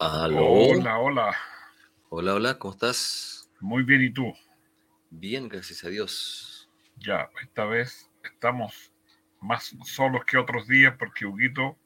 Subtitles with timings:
[0.00, 0.46] Aló.
[0.46, 1.36] Hola, hola.
[2.10, 3.50] Hola, hola, ¿cómo estás?
[3.58, 4.32] Muy bien, ¿y tú?
[5.10, 6.70] Bien, gracias a Dios.
[6.98, 8.92] Ya, esta vez estamos
[9.40, 11.76] más solos que otros días porque Huguito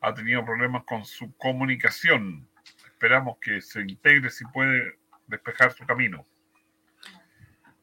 [0.00, 2.48] ha tenido problemas con su comunicación.
[2.86, 4.98] Esperamos que se integre si puede
[5.28, 6.26] despejar su camino.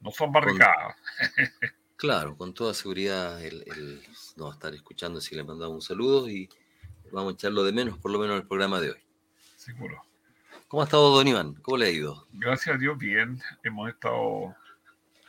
[0.01, 0.97] No son barricadas.
[1.95, 4.03] Claro, con toda seguridad él, él
[4.35, 6.47] nos va a estar escuchando si le mandamos un saludo y
[7.11, 9.06] vamos a echarlo de menos, por lo menos en el programa de hoy.
[9.67, 10.01] Seguro.
[10.69, 11.55] ¿Cómo ha estado don Iván?
[11.55, 12.25] ¿Cómo le ha ido?
[12.31, 13.41] Gracias a Dios, bien.
[13.63, 14.55] Hemos estado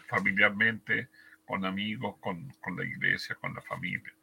[0.06, 1.08] familiarmente
[1.44, 4.14] con amigos, con, con la iglesia, con la familia.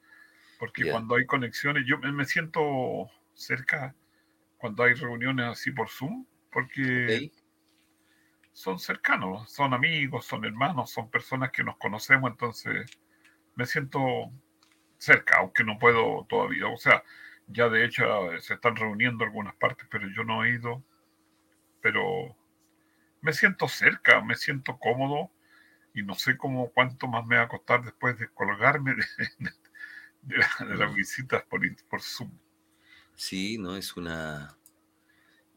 [0.58, 3.94] Porque cuando hay conexiones, yo me siento cerca
[4.58, 7.30] cuando hay reuniones así por Zoom, porque
[8.54, 12.90] son cercanos, son amigos, son hermanos, son personas que nos conocemos, entonces
[13.56, 14.32] me siento
[14.98, 16.68] cerca, aunque no puedo todavía.
[16.68, 17.04] O sea,
[17.48, 18.06] ya de hecho
[18.40, 20.84] se están reuniendo algunas partes, pero yo no he ido.
[21.82, 22.36] Pero
[23.22, 25.32] me siento cerca, me siento cómodo
[25.94, 29.06] y no sé cómo cuánto más me va a costar después de colgarme de,
[30.24, 32.32] de la- de las visitas por, por Zoom.
[33.16, 34.58] Sí, no, es una...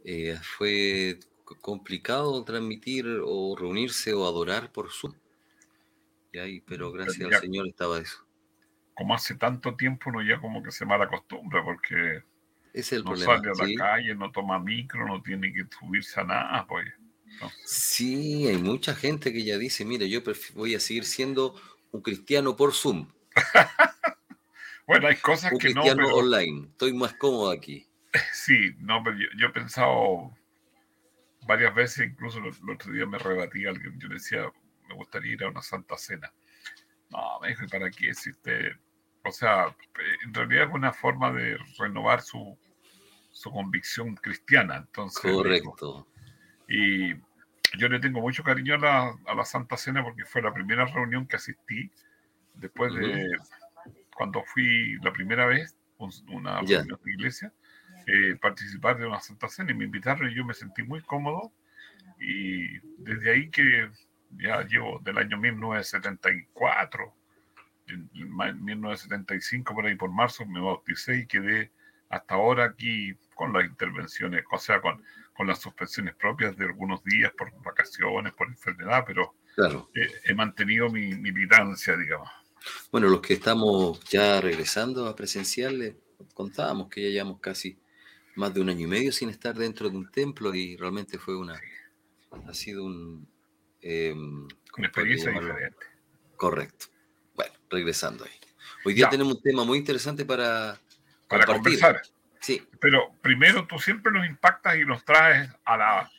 [0.05, 1.19] eh, fue
[1.61, 5.15] complicado transmitir o reunirse o adorar por Zoom.
[6.33, 8.27] Y- pero gracias ya- al Señor estaba eso.
[8.99, 12.25] Como hace tanto tiempo uno ya como que se mala costumbre porque
[12.73, 13.37] Ese es el no problema.
[13.37, 13.75] sale a la ¿sí?
[13.77, 16.87] calle, no toma micro, no tiene que subirse a nada, pues.
[17.65, 20.21] Sí, hay mucha gente que ya dice, mire, yo
[20.55, 21.55] voy a seguir siendo
[21.93, 23.09] un cristiano por Zoom,
[24.87, 26.69] bueno, hay cosas un que no, cristiano pero online.
[26.71, 27.87] Estoy más cómodo aquí.
[28.33, 30.37] sí, no, pero yo, yo he pensado
[31.47, 34.51] varias veces, incluso el, el otro día me rebatí a alguien, yo le decía,
[34.89, 36.33] me gustaría ir a una santa cena.
[37.11, 38.13] No, me dijo, ¿y para qué?
[38.15, 38.73] Si usted,
[39.29, 42.59] o sea, eh, en realidad es una forma de renovar su,
[43.31, 45.23] su convicción cristiana, entonces.
[45.73, 46.07] Correcto.
[46.69, 47.15] Y
[47.79, 50.85] yo le tengo mucho cariño a la, a la Santa Cena porque fue la primera
[50.87, 51.91] reunión que asistí
[52.55, 53.29] después de
[54.17, 57.53] cuando fui la primera vez, un- una reunión de iglesia,
[58.07, 61.53] eh, participar de una Santa Cena y me invitaron y yo me sentí muy cómodo
[62.19, 63.91] y desde ahí que
[64.39, 67.15] ya llevo del año 1974,
[67.89, 71.73] en en ma- 1975 por ahí por marzo me bauticé y quedé
[72.11, 75.03] hasta ahora aquí con las intervenciones, o sea, con,
[75.35, 79.91] con las suspensiones propias de algunos días por vacaciones, por enfermedad, pero Claro.
[79.95, 82.29] eh, he mantenido mi militancia, digamos.
[82.91, 85.97] Bueno, los que estamos ya regresando a presencial,
[86.35, 87.79] contábamos que ya llevamos casi
[88.37, 91.37] más de un año y medio sin estar dentro de un templo y realmente fue
[91.37, 91.61] una,
[92.47, 93.29] ha sido un...
[93.83, 94.47] eh, ¿cómo
[94.79, 95.87] Una experiencia diferente.
[96.37, 96.87] Correcto.
[97.39, 98.31] Bueno, regresando ahí.
[98.85, 99.11] Hoy día Ya.
[99.11, 100.77] tenemos un tema muy interesante para,
[101.29, 101.81] Para compartir.
[101.81, 102.03] conversar.
[102.41, 106.11] Sí, Pero primero tú siempre nos impactas y nos traes a la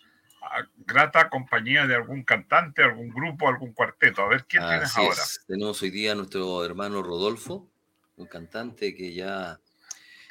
[0.41, 4.21] a grata compañía de algún cantante, algún grupo, algún cuarteto.
[4.23, 5.13] A ver, ¿quién tienes ahora?
[5.21, 5.43] es.
[5.45, 7.69] Tenemos hoy día a nuestro hermano Rodolfo,
[8.15, 9.59] un cantante que ya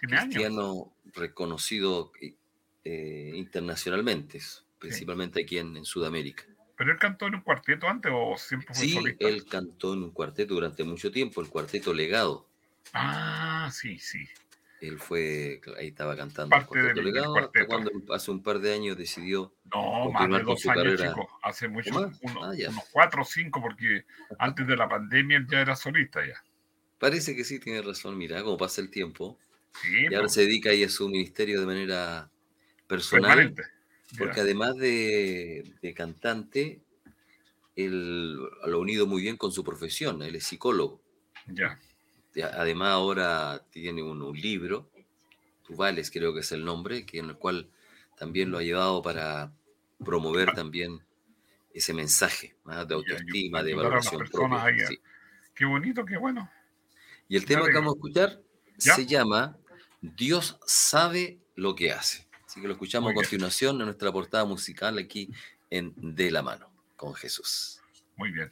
[0.01, 0.25] Tiene años.
[0.35, 2.11] cristiano reconocido
[2.85, 4.41] eh, internacionalmente,
[4.79, 6.45] principalmente aquí en, en Sudamérica.
[6.79, 9.27] ¿Pero él cantó en un cuarteto antes o siempre fue Sí, solista?
[9.29, 12.47] él cantó en un cuarteto durante mucho tiempo, el cuarteto Legado.
[12.95, 14.27] Ah, sí, sí.
[14.81, 17.67] Él fue, ahí estaba cantando Parte el cuarteto del- del Legado, hasta cuarteto.
[17.67, 21.27] cuando hace un par de años decidió No, más de dos años, chicos.
[21.43, 21.91] Hace mucho,
[22.23, 24.07] uno- Ah, unos cuatro o cinco, porque
[24.39, 26.41] antes de la pandemia él ya era solista ya.
[26.99, 28.17] Parece que sí, tiene razón.
[28.17, 29.37] Mira cómo pasa el tiempo.
[29.83, 32.31] Sí, Y ahora pues, se dedica ahí a su ministerio de manera
[32.87, 33.29] personal.
[33.37, 33.63] permanente.
[34.17, 36.81] Porque además de, de cantante,
[37.77, 40.23] él lo ha unido muy bien con su profesión.
[40.23, 41.01] Él es psicólogo.
[41.47, 41.79] Ya.
[42.55, 44.91] Además ahora tiene un, un libro,
[45.67, 47.69] Tú vales creo que es el nombre, que en el cual
[48.17, 49.53] también lo ha llevado para
[50.03, 51.01] promover también
[51.75, 52.85] ese mensaje ¿ah?
[52.87, 54.65] de autoestima, de valoración propia.
[54.65, 54.99] ahí a- sí.
[55.55, 56.51] Qué bonito, qué bueno.
[57.29, 58.41] Y el tema que vamos a escuchar
[58.79, 58.95] ¿Ya?
[58.95, 59.59] se llama
[60.01, 62.28] Dios sabe lo que hace.
[62.49, 65.31] Así que lo escuchamos a continuación en nuestra portada musical aquí
[65.69, 67.83] en De la mano con Jesús.
[68.17, 68.51] Muy bien.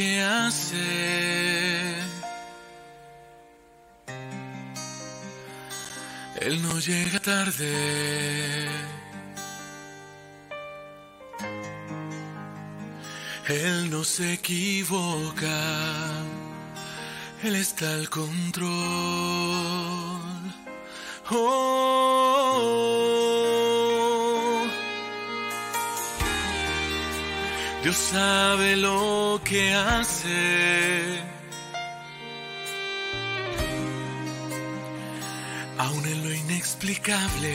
[0.00, 1.94] que.
[6.40, 8.68] Él no llega tarde.
[13.48, 15.58] Él no se equivoca.
[17.42, 18.70] Él está al control.
[21.32, 22.99] Oh,
[27.82, 31.22] Dios sabe lo que hace.
[35.78, 37.54] Aún en lo inexplicable.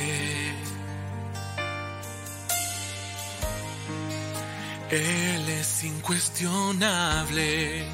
[4.89, 7.85] Él es incuestionable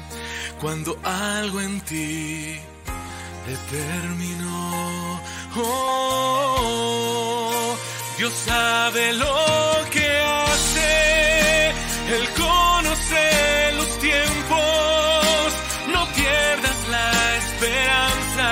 [0.60, 2.58] cuando algo en ti
[3.46, 5.20] determinó.
[5.56, 7.76] Oh, oh.
[8.16, 9.34] Dios sabe lo
[9.90, 10.01] que
[17.62, 18.50] esperanza.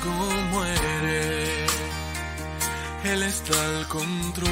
[0.00, 1.66] algo muere,
[3.04, 4.48] Él está al control.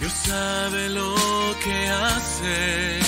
[0.00, 1.14] Dios sabe lo
[1.64, 3.00] que hace.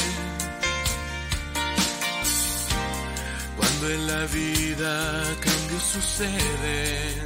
[3.57, 7.26] Cuando en la vida cambios suceden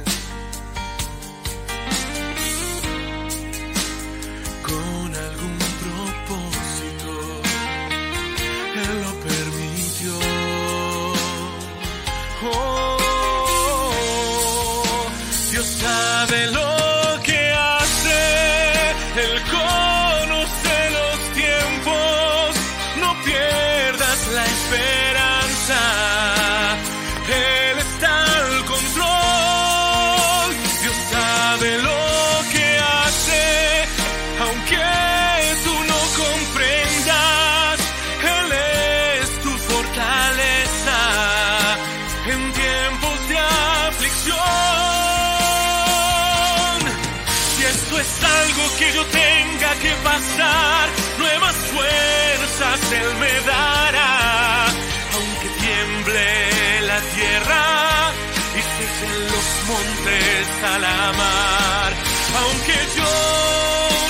[60.63, 61.93] al amar,
[62.41, 63.13] aunque yo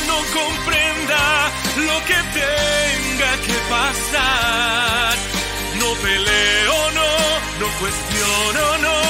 [0.07, 5.17] no comprenda lo que tenga que pasar,
[5.79, 7.09] no peleo, no,
[7.59, 9.00] no cuestiono, no.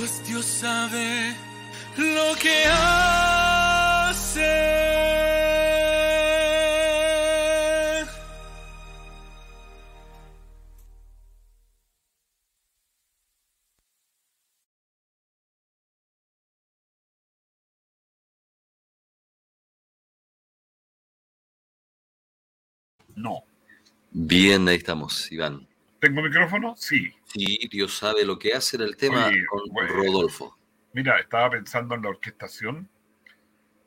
[0.00, 1.36] pues Dios sabe
[1.98, 4.40] lo que hace.
[23.14, 23.42] No.
[24.12, 25.68] Bien, ahí estamos, Iván.
[26.00, 26.74] ¿Tengo micrófono?
[26.78, 27.12] Sí.
[27.32, 30.56] Sí, Dios sabe lo que hace en el tema con Rodolfo.
[30.92, 32.88] Mira, estaba pensando en la orquestación.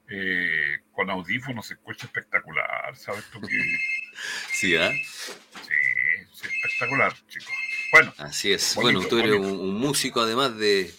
[0.09, 3.47] Eh, con audífonos se escucha espectacular, ¿sabes tú que...
[4.51, 4.89] sí, ¿ah?
[4.89, 5.01] ¿eh?
[5.05, 7.53] Sí, sí, espectacular, chicos.
[7.91, 8.13] Bueno.
[8.17, 8.75] Así es.
[8.75, 10.91] Bueno, tú eres un, un, músico además de,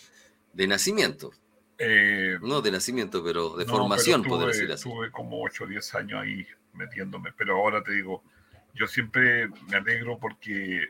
[0.53, 1.33] de nacimiento.
[1.79, 4.85] Eh, no de nacimiento, pero de formación, pero decir así.
[4.89, 8.23] Tuve como 8 o 10 años ahí metiéndome, pero ahora te digo,
[8.75, 10.89] yo siempre me alegro porque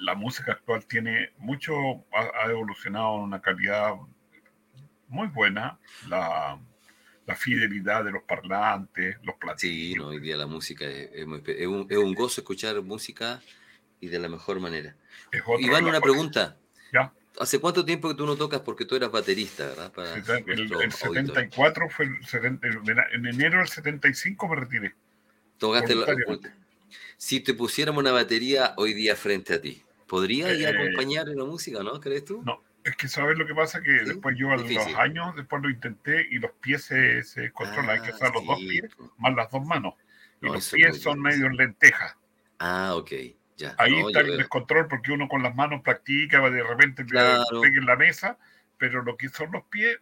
[0.00, 1.74] la música actual tiene mucho,
[2.12, 3.94] ha, evolucionado en una calidad
[5.08, 5.78] muy buena,
[6.08, 6.58] la,
[7.26, 9.94] la, fidelidad de los parlantes, los platillos.
[9.94, 11.42] Sí, hoy día la música es, es, un,
[11.88, 13.40] es, un, gozo escuchar música
[14.00, 14.94] y de la mejor manera.
[15.58, 16.56] Iván, una pregunta.
[16.92, 17.12] ¿Ya?
[17.40, 18.60] ¿Hace cuánto tiempo que tú no tocas?
[18.60, 19.92] Porque tú eras baterista, ¿verdad?
[20.46, 22.60] el, 74 fue el
[23.12, 24.94] en enero del 75 me retiré.
[25.58, 26.06] Tocaste la,
[27.16, 31.44] si te pusiéramos una batería hoy día frente a ti, ¿podría eh, acompañar en la
[31.44, 32.00] música, no?
[32.00, 32.42] ¿Crees tú?
[32.44, 35.70] No, es que sabes lo que pasa que después yo a los años, después lo
[35.70, 39.50] intenté y los pies se, se controlan, hay que usar los dos pies más las
[39.50, 39.94] dos manos.
[40.40, 42.16] Y los pies son medio lentejas.
[42.58, 43.12] Ah, ok.
[43.76, 47.44] Ahí está el descontrol porque uno con las manos practica, de repente claro.
[47.64, 48.38] en la mesa,
[48.76, 49.98] pero lo que son los pies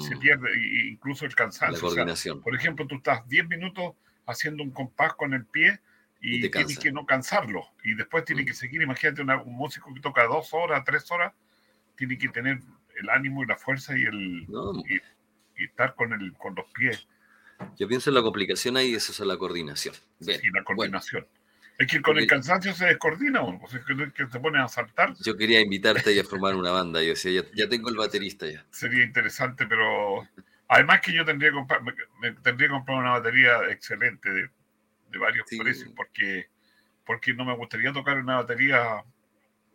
[0.00, 0.18] se mm.
[0.18, 0.50] pierde,
[0.90, 1.80] incluso el cansancio.
[1.80, 2.42] coordinación.
[2.42, 3.94] por ejemplo, tú estás 10 minutos
[4.26, 5.80] haciendo un compás con el pie
[6.20, 7.64] y, tienes que no cansarlo.
[7.84, 8.46] Y después tiene mm.
[8.46, 11.32] que seguir, imagínate un músico que toca dos horas, tres horas,
[11.96, 12.60] tiene que tener
[12.96, 17.06] el ánimo y la fuerza y el y, estar con el con los pies.
[17.76, 19.94] Yo pienso en la complicación ahí, eso es la coordinación.
[20.20, 21.26] y la coordinación.
[21.78, 25.14] Es que con el cansancio se descoordina uno, pues es que, se pone a saltar.
[25.24, 28.66] Yo quería invitarte a formar una banda, yo decía, ya, tengo el baterista ya.
[28.70, 30.26] Sería interesante, pero
[30.66, 34.50] además que yo tendría que comprar, me, tendría que comprar una batería excelente de,
[35.16, 36.48] varios precios, porque,
[37.06, 39.02] porque no me gustaría tocar una batería,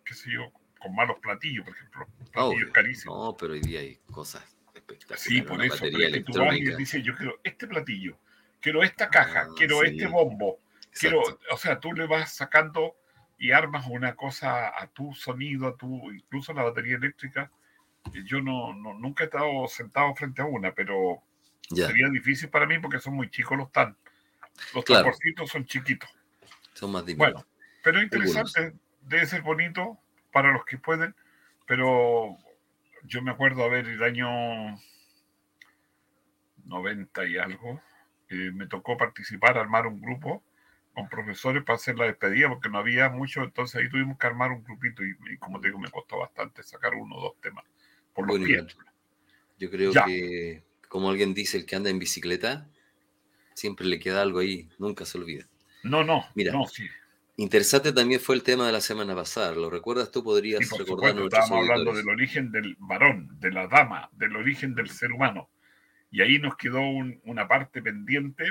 [0.05, 2.07] qué sé yo, con malos platillos, por ejemplo.
[2.31, 3.17] Platillos carísimos.
[3.17, 4.43] No, pero hoy día hay cosas
[4.75, 5.23] espectaculares.
[5.23, 8.19] Sí, por eso, pero es que tú vas y dices, yo quiero este platillo,
[8.59, 10.59] quiero esta caja, ah, quiero este bombo
[10.99, 11.21] Quiero,
[11.51, 12.95] o sea, tú le vas sacando
[13.37, 17.51] y armas una cosa a tu sonido, a tu, incluso la batería eléctrica.
[18.25, 21.23] Yo no, nunca he estado sentado frente a una, pero
[21.73, 23.97] sería difícil para mí porque son muy chicos los tan.
[24.73, 25.11] Los claro.
[25.47, 26.09] son chiquitos.
[26.73, 27.33] Son más difíciles.
[27.33, 27.47] Bueno,
[27.83, 29.99] pero interesante, debe ser bonito
[30.31, 31.15] para los que pueden,
[31.67, 32.37] pero
[33.03, 34.79] yo me acuerdo haber el año
[36.65, 37.81] 90 y algo,
[38.29, 40.43] eh, me tocó participar, armar un grupo
[40.93, 44.51] con profesores para hacer la despedida porque no había mucho, entonces ahí tuvimos que armar
[44.51, 47.65] un grupito y, como te digo, me costó bastante sacar uno o dos temas
[48.13, 48.77] por los pies.
[49.59, 52.67] Yo creo que, como alguien dice, el que anda en bicicleta,
[53.53, 55.47] siempre le queda algo ahí, nunca se olvida.
[55.83, 56.87] No, no, mira, no, sí.
[57.35, 59.53] Interesante también fue el tema de la semana pasada.
[59.53, 60.23] ¿Lo recuerdas tú?
[60.23, 61.17] ¿Podrías sí, recordar?
[61.19, 65.49] Estábamos hablando del origen del varón, de la dama, del origen del ser humano.
[66.11, 66.81] Y ahí nos quedó
[67.23, 68.45] una parte pendiente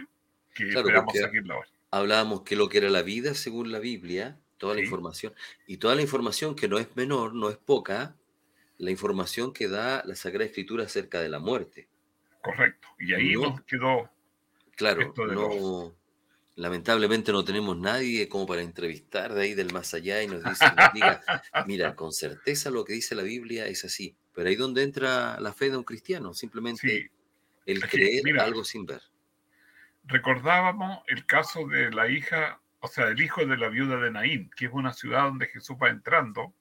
[0.53, 4.75] que esperamos seguirla ahora hablábamos que lo que era la vida según la Biblia, toda
[4.75, 5.33] la información,
[5.67, 8.17] y toda la información que no es menor, no es poca,
[8.79, 11.87] la información que da la Sagrada Escritura acerca de la muerte.
[12.43, 12.89] Correcto.
[12.99, 14.11] Y ahí nos quedó.
[14.77, 15.95] Claro, no,
[16.57, 20.65] lamentablemente no tenemos nadie como para entrevistar de ahí del más allá y nos, dice,
[20.95, 21.23] diga,
[21.67, 24.17] mira, con certeza lo que dice la Biblia es así.
[24.35, 27.11] Pero ahí donde entra la fe de un cristiano, simplemente
[27.67, 29.03] el creer algo sin ver
[30.05, 34.51] recordábamos el caso de la hija, o sea, del hijo de la viuda de Naín,
[34.57, 36.55] que es una ciudad donde Jesús va entrando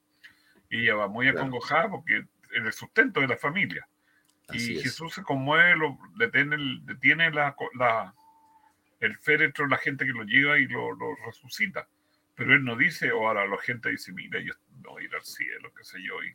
[0.70, 2.26] y ella va muy acongojada porque es
[2.64, 3.86] el sustento de la familia.
[4.52, 8.14] Y Jesús se conmueve, lo, detiene, detiene la, la,
[9.00, 10.96] el féretro, la gente que lo lleva y lo,
[11.26, 11.88] resucita.
[12.34, 15.72] Pero él no dice, o ahora la gente dice, mira, yo no ir al cielo,
[15.76, 16.34] qué sé yo, y,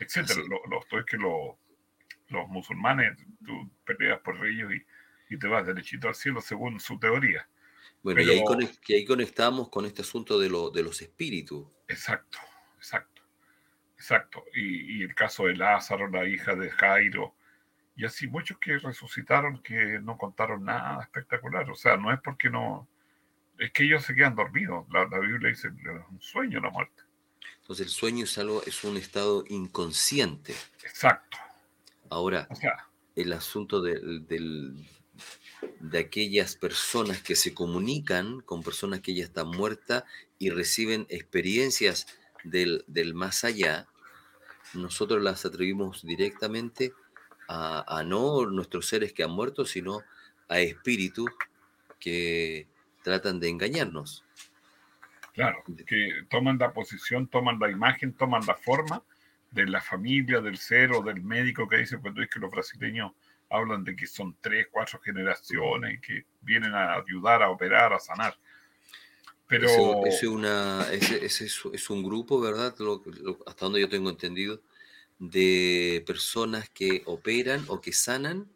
[0.00, 0.40] etcétera.
[0.48, 4.82] Lo, es que los musulmanes, tú peleas por ellos y
[5.30, 7.48] y te vas derechito al cielo según su teoría.
[8.02, 11.66] Bueno, y, ahí conectamos con este asunto de, lo, de los espíritus.
[11.86, 12.38] Exacto,
[12.76, 13.19] exacto,
[14.00, 14.42] exacto.
[14.54, 17.34] Y, el caso de Lázaro, la hija de Jairo,
[17.94, 21.70] y así muchos que resucitaron que no contaron nada espectacular.
[21.70, 22.88] O sea, no es porque no,
[23.58, 24.86] es que ellos se quedan dormidos.
[24.90, 27.02] La, Biblia dice, es un sueño la muerte.
[27.60, 30.54] Entonces el sueño es algo, es un estado inconsciente.
[30.82, 31.36] Exacto.
[32.08, 32.48] Ahora,
[33.14, 34.26] el asunto del,
[35.78, 40.04] de aquellas personas que se comunican con personas que ya están muertas
[40.38, 42.06] y reciben experiencias
[42.44, 43.86] del, más allá,
[44.74, 46.92] nosotros las atribuimos directamente
[47.48, 50.02] a, no nuestros seres que han muerto, sino
[50.48, 51.30] a espíritus
[51.98, 52.68] que
[53.02, 54.24] tratan de engañarnos.
[55.32, 59.02] Claro, que toman la posición, toman la imagen, toman la forma
[59.50, 63.12] de la familia, del ser o del médico que dice cuando es que los brasileños
[63.48, 68.36] hablan de que son tres, cuatro generaciones que vienen a ayudar a operar, a sanar.
[69.50, 72.74] Pero Ese, ese una, ese, ese es, es un grupo, ¿verdad?
[72.78, 74.62] Lo- lo- hasta donde yo tengo entendido,
[75.18, 78.50] de personas que operan o que sanan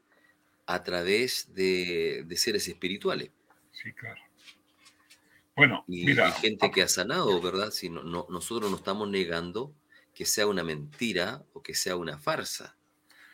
[0.66, 3.32] a través de, de seres espirituales.
[3.72, 4.20] sí, claro.
[5.56, 7.70] Bueno, Y, mira, y gente que ha sanado, ¿verdad?
[7.70, 9.74] Si no, no- nosotros no estamos negando
[10.14, 12.76] que sea una mentira o que sea una farsa.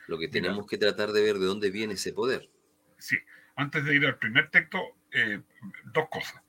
[0.06, 0.32] Lo que Mira.
[0.42, 2.50] tenemos que tratar de ver de dónde viene ese poder.
[2.98, 3.16] sí,
[3.56, 4.78] antes de ir al primer texto,
[5.12, 5.40] eh,
[5.92, 6.42] dos cosas.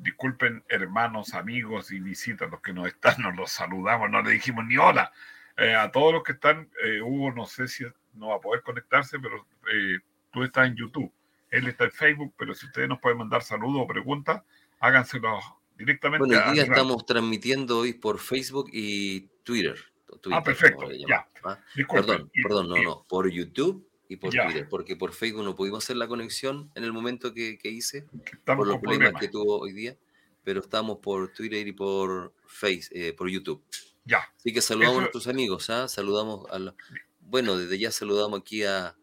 [0.00, 4.64] Disculpen, hermanos, amigos y visitas, los que nos están, nos los saludamos, no le dijimos
[4.66, 5.12] ni hola.
[5.56, 8.62] Eh, a todos los que están, eh, Hugo, no sé si no va a poder
[8.62, 9.98] conectarse, pero eh,
[10.30, 11.12] tú estás en YouTube,
[11.50, 14.42] él está en Facebook, pero si ustedes nos pueden mandar saludos o preguntas,
[14.78, 15.42] háganselos
[15.76, 16.26] directamente.
[16.26, 19.76] Bueno, hoy día estamos transmitiendo hoy por Facebook y Twitter.
[20.22, 21.26] Twitter, perfecto, como le ya.
[21.44, 21.58] ¿ah?
[21.74, 24.44] Disculpen, Perdón, y- perdón, no, y- no, por YouTube y por Ya.
[24.46, 28.06] Twitter, porque por Facebook no pudimos hacer la conexión en el momento que, que hice,
[28.32, 29.20] Estamos por los problemas problemas.
[29.20, 29.96] que tuvo hoy día,
[30.44, 33.62] pero estamos por Twitter y por Face, eh, por YouTube.
[34.04, 35.86] Ya, Así que saludamos Eso- a nuestros amigos, ¿ah?
[35.88, 36.74] Saludamos a los...
[37.20, 38.96] Bueno, desde ya saludamos aquí a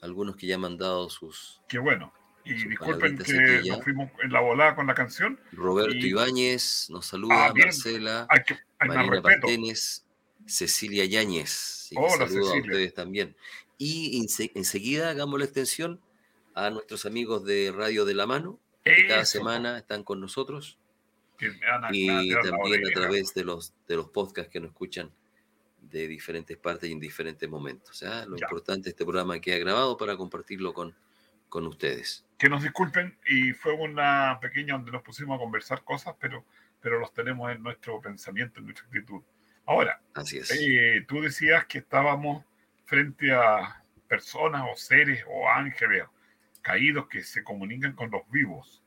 [0.00, 1.60] algunos que ya han mandado sus...
[1.68, 2.12] qué bueno.
[2.44, 3.74] Y Sus disculpen que ya.
[3.74, 5.40] nos fuimos en la volada con la canción.
[5.50, 7.54] Roberto Y- Ibáñez nos saluda, Ah.
[7.56, 9.22] Marcela, Hay que hay Marina.
[9.22, 10.06] Partenes,
[10.46, 11.88] Cecilia Yáñez.
[11.96, 12.60] Hola, saludo a Cecilia.
[12.70, 13.34] ustedes también.
[13.78, 16.00] Y ense- enseguida hagamos la extensión
[16.54, 20.78] a nuestros amigos de Radio de la Mano, que cada Eso, semana están con nosotros
[21.38, 24.60] que me van a- me y también a través de los, de los podcasts que
[24.60, 25.10] nos escuchan
[25.80, 28.02] de diferentes partes y en diferentes momentos.
[28.04, 28.24] ¿ah?
[28.26, 28.46] Lo Ya.
[28.46, 30.94] importante este programa queda grabado para compartirlo con,
[31.48, 32.24] con ustedes.
[32.38, 36.44] Que nos disculpen y fue una pequeña donde nos pusimos a conversar cosas, pero,
[36.80, 39.20] pero los tenemos en nuestro pensamiento, en nuestra actitud.
[39.66, 40.50] Ahora, Así es.
[40.52, 42.44] eh, tú decías que estábamos
[42.94, 46.04] frente a personas o seres o ángeles
[46.62, 48.82] caídos que se comunican con los vivos.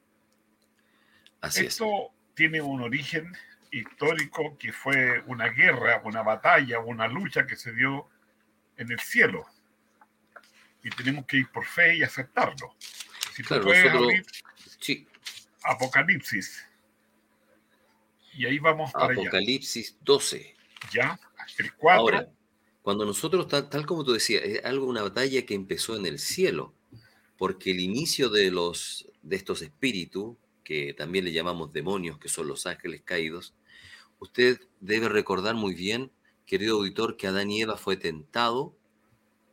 [1.41, 1.67] Así es.
[1.73, 3.35] Esto tiene un origen
[3.71, 8.09] histórico que fue una guerra, una batalla, una lucha que se dio
[8.77, 9.45] en el cielo.
[10.83, 12.75] Y tenemos que ir por fe y aceptarlo.
[13.33, 14.25] Si tú Claro, puedes nosotros- abrir
[14.79, 15.05] Sí,
[15.63, 16.65] Apocalipsis.
[18.35, 19.21] Y ahí vamos para allá.
[19.21, 20.55] Apocalipsis 12.
[20.91, 21.19] Ya,
[21.57, 21.99] el 4.
[21.99, 22.29] Ahora,
[22.87, 26.19] cuando nosotros, tal, tal como tú decías, es algo, una batalla que empezó en el
[26.19, 26.73] cielo,
[27.37, 32.47] porque el inicio de, los, de estos espíritus, que también le llamamos demonios, que son
[32.47, 33.53] los ángeles caídos,
[34.19, 36.13] usted debe recordar muy bien,
[36.45, 38.73] querido auditor, que Adán y Eva fue tentado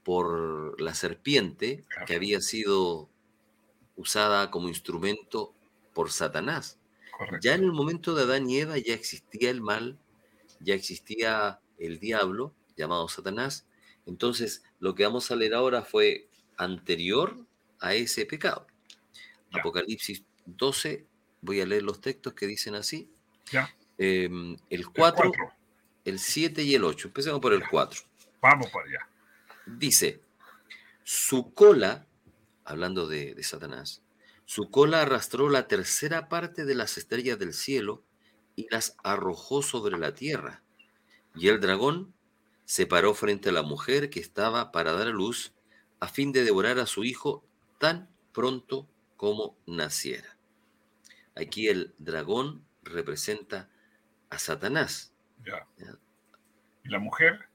[0.04, 3.08] por la serpiente que había sido
[3.96, 5.52] usada como instrumento
[5.92, 6.78] por Satanás.
[7.18, 7.38] correcto.
[7.42, 9.98] Ya en el momento de Adán y Eva ya existía el mal,
[10.60, 13.66] ya existía el diablo llamado Satanás.
[14.06, 17.46] Entonces, lo que vamos a leer ahora fue anterior
[17.80, 18.66] a ese pecado.
[19.50, 19.60] Ya.
[19.60, 21.06] Apocalipsis 12,
[21.40, 23.10] voy a leer los textos que dicen así.
[23.50, 23.74] Ya.
[23.98, 25.52] Em, el El 4, cuatro.
[26.04, 27.08] el 7 y el 8.
[27.08, 27.68] Empecemos por el Ya.
[27.68, 28.02] 4.
[28.40, 29.08] Vamos para allá.
[29.66, 30.22] Dice,
[31.02, 32.06] su cola,
[32.64, 34.02] hablando de, de Satanás,
[34.46, 38.04] su cola arrastró la tercera parte de las estrellas del cielo
[38.56, 40.62] y las arrojó sobre la tierra.
[41.34, 42.14] Y el dragón
[42.64, 45.54] se paró frente a la mujer que estaba para dar a luz
[46.00, 47.44] a fin de devorar a su hijo
[47.78, 50.38] tan pronto como naciera.
[51.34, 53.70] Aquí el dragón representa
[54.30, 55.14] a Satanás.
[55.44, 55.66] Ya.
[55.76, 55.98] Ya.
[56.84, 57.48] Y la mujer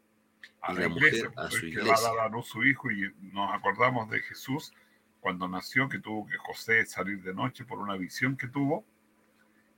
[0.62, 1.94] a Y la, la mujer iglesia, a pues, su que iglesia.
[1.94, 4.74] va a dar a luz su hijo y nos acordamos de Jesús
[5.20, 8.86] cuando nació que tuvo que José salir de noche por una visión que tuvo,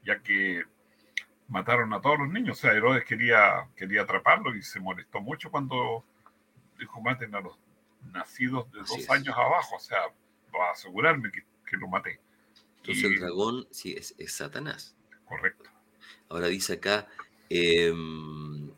[0.04, 0.66] ya que
[1.52, 2.58] mataron a todos los niños.
[2.58, 6.04] O sea, Herodes quería, quería atraparlo y se molestó mucho cuando
[6.80, 7.58] dijo maten a los
[8.12, 9.10] nacidos de Así dos es.
[9.12, 9.76] años abajo.
[9.76, 10.00] O sea,
[10.58, 12.20] va a asegurarme que, que lo maté.
[12.78, 14.96] Entonces Y- el dragón sí es, es Satanás.
[15.26, 15.70] Correcto.
[16.30, 17.08] Ahora dice acá,
[17.50, 18.72] em,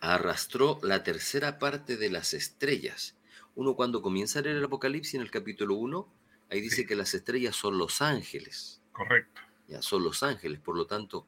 [0.00, 3.16] arrastró la tercera parte de las estrellas.
[3.54, 6.08] Uno cuando comienza a leer el Apocalipsis en el capítulo 1,
[6.50, 6.86] ahí dice Sí.
[6.86, 9.40] que las estrellas son los ángeles, Correcto.
[9.68, 11.26] ya son los ángeles, por lo tanto,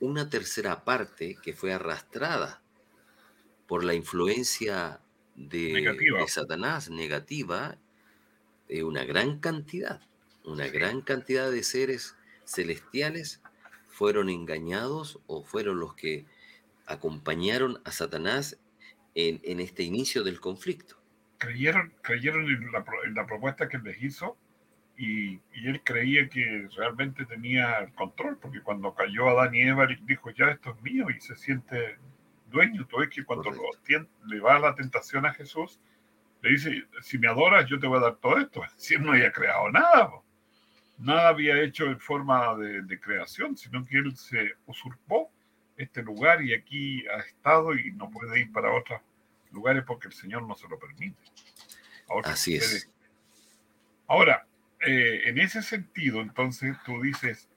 [0.00, 2.62] una tercera parte que fue arrastrada
[3.66, 5.00] por la influencia
[5.36, 6.20] de, Negativa.
[6.20, 7.78] de Satanás negativa,
[8.68, 10.00] eh, una gran cantidad,
[10.44, 13.40] una gran cantidad de seres celestiales
[13.88, 16.26] fueron engañados o fueron los que
[16.86, 18.58] acompañaron a Satanás
[19.14, 20.96] en, en este inicio del conflicto.
[21.38, 24.36] creyeron, creyeron en, la, en la propuesta que les hizo
[25.00, 29.86] y, y él creía que realmente tenía el control, porque cuando cayó Adán y Eva,
[30.02, 31.96] dijo, ya esto es mío y se siente
[32.50, 32.86] dueño.
[32.86, 33.62] Tú ves que cuando lo
[34.26, 35.80] le va la tentación a Jesús,
[36.42, 38.60] le dice, si me adoras, yo te voy a dar todo esto.
[38.76, 40.10] Si él no había creado nada.
[40.10, 40.22] po.
[40.98, 45.30] nada había hecho en forma de, de creación, sino que él se usurpó
[45.78, 49.00] este lugar y aquí ha estado y no puede ir para otros
[49.50, 51.16] lugares porque el Señor no se lo permite.
[52.06, 52.90] Ahora, Así es.
[54.06, 54.46] Ahora,
[54.80, 57.48] eh, en ese sentido, entonces tú dices,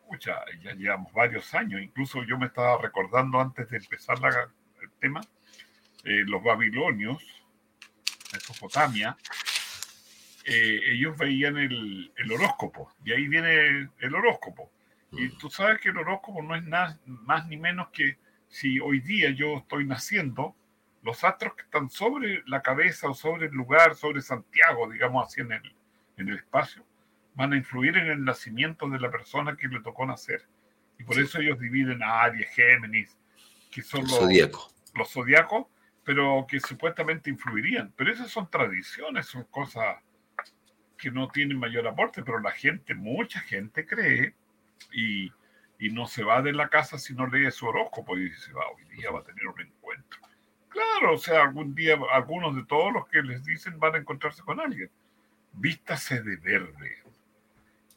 [0.00, 4.28] escucha, ya llevamos varios años, incluso yo me estaba recordando antes de empezar la,
[4.82, 5.20] el tema,
[6.04, 7.22] eh, los babilonios,
[8.32, 9.16] Mesopotamia,
[10.46, 14.70] eh, ellos veían el, el, horóscopo, y ahí viene el horóscopo.
[15.12, 19.00] Y tú sabes que el horóscopo no es nada más ni menos que si hoy
[19.00, 20.56] día yo estoy naciendo,
[21.02, 25.42] los astros que están sobre la cabeza o sobre el lugar, sobre Santiago, digamos así
[25.42, 25.74] en el,
[26.16, 26.84] en el espacio,
[27.34, 30.46] van a influir en el nacimiento de la persona que le tocó nacer.
[30.98, 33.18] Y por eso ellos dividen a Aries, Géminis,
[33.70, 34.20] que son los,
[34.94, 35.66] los zodiacos,
[36.04, 37.92] pero que supuestamente influirían.
[37.96, 39.96] Pero esas son tradiciones, son cosas
[40.96, 44.34] que no tienen mayor aporte, pero la gente, mucha gente cree
[44.92, 45.32] y,
[45.78, 48.62] y no se va de la casa si no lee su horóscopo y dice, va,
[48.68, 50.20] hoy día va a tener un encuentro.
[50.68, 54.42] Claro, o sea, algún día algunos de todos los que les dicen van a encontrarse
[54.42, 54.90] con alguien.
[55.54, 57.02] Vístase de verde.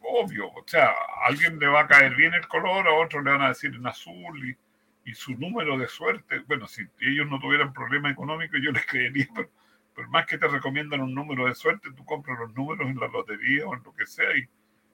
[0.00, 3.30] Obvio, o sea, a alguien le va a caer bien el color, a otro le
[3.30, 6.40] van a decir en azul y, y su número de suerte.
[6.46, 9.50] Bueno, si ellos no tuvieran problema económico, yo les creería, pero,
[9.94, 13.08] pero, más que te recomiendan un número de suerte, tú compras los números en la
[13.08, 14.48] lotería o en lo que sea y,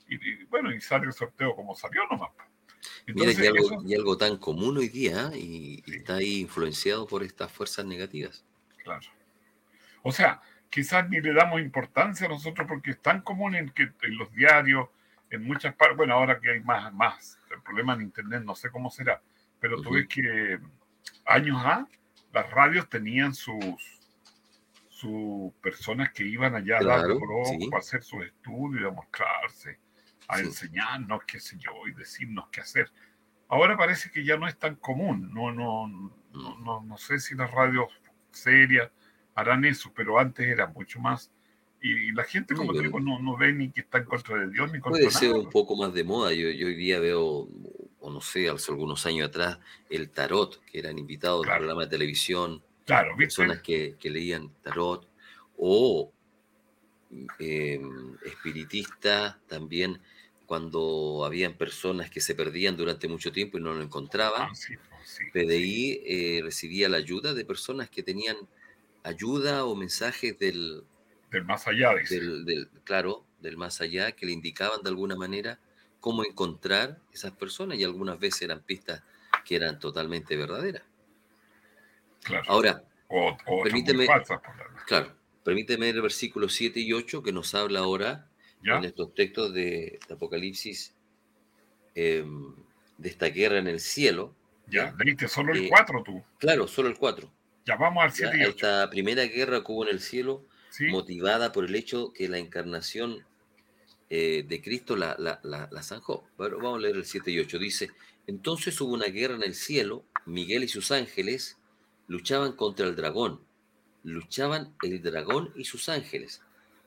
[0.09, 2.31] y, bueno, y sale el sorteo como salió nomás.
[3.07, 5.97] Entonces, Mira, y algo, y algo, tan común hoy día y, sí.
[5.97, 8.45] está ahí influenciado por estas fuerzas negativas.
[8.83, 9.07] Claro.
[10.03, 10.43] O sea,
[10.75, 14.33] quizás ni le damos importancia a nosotros porque es tan común en, que, en los
[14.33, 14.89] diarios,
[15.31, 18.73] en muchas partes, bueno, ahora que hay más, más, el problema en Internet no sé
[18.73, 19.23] cómo será,
[19.61, 20.59] pero tú ves que
[21.27, 21.87] años A,
[22.33, 23.65] las radios tenían sus,
[24.89, 27.71] sus personas que iban allá claro, a dar sí.
[27.73, 29.79] a hacer sus estudios a mostrarse
[30.27, 30.47] a sí.
[30.47, 32.91] enseñarnos, qué sé yo, y decirnos qué hacer.
[33.47, 35.33] Ahora parece que ya no es tan común.
[35.33, 37.87] No, no, no, no, no sé si las radios
[38.33, 38.91] serias
[39.35, 41.31] harán eso, pero antes era mucho más.
[41.81, 44.51] Y la gente, como te digo, no, no ve ni que está en contra de
[44.51, 45.43] Dios ni contra Puede ser nada.
[45.43, 46.33] un poco más de moda.
[46.33, 47.47] Yo, yo, hoy día veo,
[48.01, 49.59] o no sé, hace algunos años atrás,
[49.91, 51.57] el tarot, que eran invitados claro.
[51.57, 52.63] al programa de televisión.
[52.87, 53.15] Claro.
[53.17, 55.07] Personas que, que leían tarot.
[55.59, 56.11] O
[57.39, 57.81] eh,
[58.25, 60.01] espiritistas también
[60.47, 64.49] cuando habían personas que se perdían durante mucho tiempo y no lo encontraban.
[64.51, 68.37] Ah, sí, sí, PDI eh, recibía la ayuda de personas que tenían
[69.05, 70.83] ayuda o mensajes del,
[71.31, 72.19] del más allá, dice.
[72.19, 75.61] Del, del, claro, del más allá, que le indicaban de alguna manera
[76.01, 79.03] cómo encontrar esas personas y algunas veces eran pistas
[79.45, 80.83] que eran totalmente verdaderas.
[82.23, 82.45] Claro.
[82.49, 84.07] Ahora, o, o permíteme,
[84.87, 85.15] claro,
[85.45, 88.29] permíteme el versículo 7 y 8 que nos habla ahora
[88.63, 88.79] ¿Ya?
[88.79, 90.95] en estos textos de, de Apocalipsis
[91.95, 92.25] eh,
[92.99, 94.35] de esta guerra en el cielo.
[94.67, 96.25] Ya, leíste solo el 4 eh, tú.
[96.39, 97.31] Claro, solo el 4.
[97.67, 98.51] Ya vamos al 7 y 8.
[98.51, 100.87] Esta primera guerra que hubo en el cielo, ¿Sí?
[100.87, 103.25] motivada por el hecho que la encarnación
[104.11, 106.29] eh, de Cristo la, la, la, la, zanjó.
[106.37, 107.59] Bueno, vamos a leer el 7 y 8.
[107.59, 107.91] Dice,
[108.27, 111.57] entonces hubo una guerra en el cielo, Miguel y sus ángeles
[112.07, 113.41] luchaban contra el dragón,
[114.03, 116.43] luchaban el dragón y sus ángeles,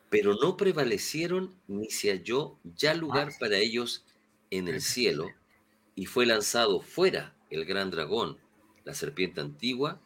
[0.09, 4.05] pero no prevalecieron ni se halló ya lugar para ellos
[4.51, 5.29] en el cielo,
[5.95, 8.37] y fue lanzado fuera el gran dragón,
[8.85, 9.99] la serpiente antigua,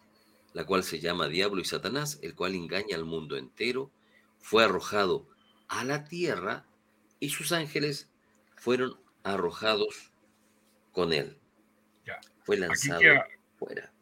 [0.54, 3.92] la cual se llama Diablo y Satanás, el cual engaña al mundo entero,
[4.40, 5.30] fue arrojado
[5.68, 6.66] a la tierra
[7.20, 8.12] y sus ángeles
[8.56, 10.12] fueron arrojados
[10.92, 11.40] con él.
[12.06, 12.20] Ya.
[12.44, 13.94] Fue lanzado queda, fuera.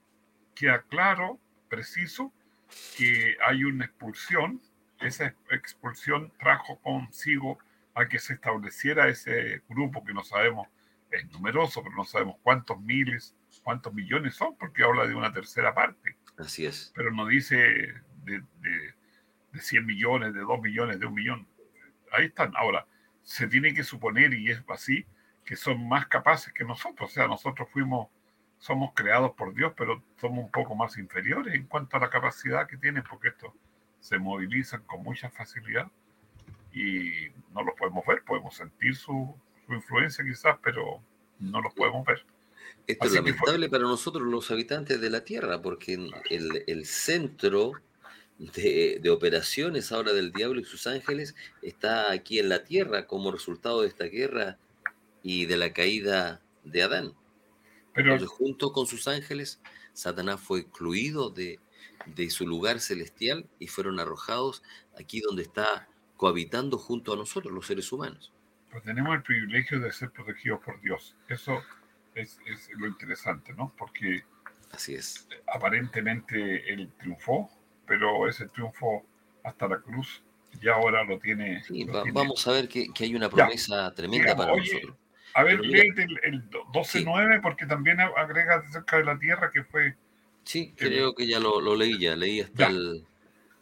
[0.55, 2.33] Queda claro, preciso,
[2.97, 4.61] que hay una expulsión
[5.01, 7.59] esa expulsión trajo consigo
[7.95, 10.67] a que se estableciera ese grupo que no sabemos,
[11.11, 15.73] es numeroso, pero no sabemos cuántos miles, cuántos millones son, porque habla de una tercera
[15.73, 16.17] parte.
[16.39, 16.91] Así es.
[16.95, 18.93] Pero no dice de, de,
[19.51, 21.47] de 100 millones, de 2 millones, de un millón.
[22.11, 22.53] Ahí están.
[22.55, 22.85] Ahora,
[23.23, 25.05] se tiene que suponer, y es así,
[25.45, 27.11] que son más capaces que nosotros.
[27.11, 28.07] O sea, nosotros fuimos,
[28.57, 32.67] somos creados por Dios, pero somos un poco más inferiores en cuanto a la capacidad
[32.67, 33.53] que tienen, porque esto
[33.99, 35.91] se movilizan con mucha facilidad
[36.71, 41.01] y no los podemos ver, podemos sentir su, su influencia quizás, pero
[41.39, 42.25] no los podemos ver.
[42.89, 43.77] Esto Así es lamentable fue...
[43.77, 47.73] para nosotros los habitantes de la Tierra, porque el, el centro
[48.39, 53.31] de, de, operaciones ahora del diablo y sus ángeles está aquí en la Tierra como
[53.31, 54.57] resultado de esta guerra
[55.21, 57.13] y de la caída de Adán.
[57.93, 59.61] Pero Entonces, junto con sus ángeles,
[59.93, 61.59] Satanás fue excluido de,
[62.07, 64.63] de su lugar celestial y fueron arrojados
[64.97, 68.33] aquí donde está cohabitando junto a nosotros, los seres humanos.
[68.71, 71.15] pues tenemos el privilegio de ser protegidos por Dios.
[71.27, 71.61] Eso
[72.15, 73.73] es, es lo interesante, ¿no?
[73.77, 74.23] Porque
[74.71, 75.27] Así es.
[75.47, 77.49] aparentemente él triunfó,
[77.85, 79.05] pero ese triunfo
[79.43, 80.23] hasta la cruz
[80.61, 81.63] ya ahora lo tiene.
[81.63, 82.19] Sí, lo va- tiene.
[82.19, 84.97] vamos a ver que, que hay una promesa tremenda Digamos, para oye, nosotros.
[85.35, 89.95] A ver, léete el, el 12.9 porque también agrega acerca de la tierra que fue
[90.43, 93.05] Sí, que- creo que ya lo, lo leí, ya leí hasta Ya, el,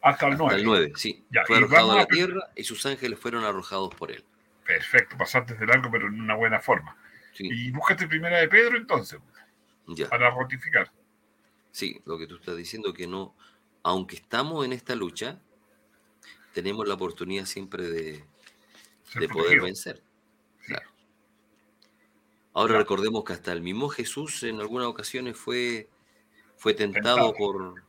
[0.01, 0.55] hasta el hasta 9.
[0.59, 1.25] el 9, sí.
[1.29, 4.23] Ya, Fue arrojado a la tierra y sus ángeles fueron arrojados por él.
[4.65, 6.95] Perfecto, pasaste de largo, pero en una buena forma.
[7.37, 9.19] Sí, Y búscate primera de Pedro entonces,
[9.87, 10.09] ya.
[10.09, 10.91] para ratificar.
[11.71, 13.35] Sí, lo que tú estás diciendo que no,
[13.83, 15.39] aunque estamos en esta lucha,
[16.53, 18.25] tenemos la oportunidad siempre de,
[19.19, 20.03] de poder vencer.
[20.61, 20.67] Sí.
[20.67, 20.89] Claro.
[22.53, 22.79] Ahora Claro.
[22.79, 25.89] recordemos que hasta el mismo Jesús en algunas ocasiones fue,
[26.55, 27.33] fue tentado, Tentado.
[27.35, 27.83] por,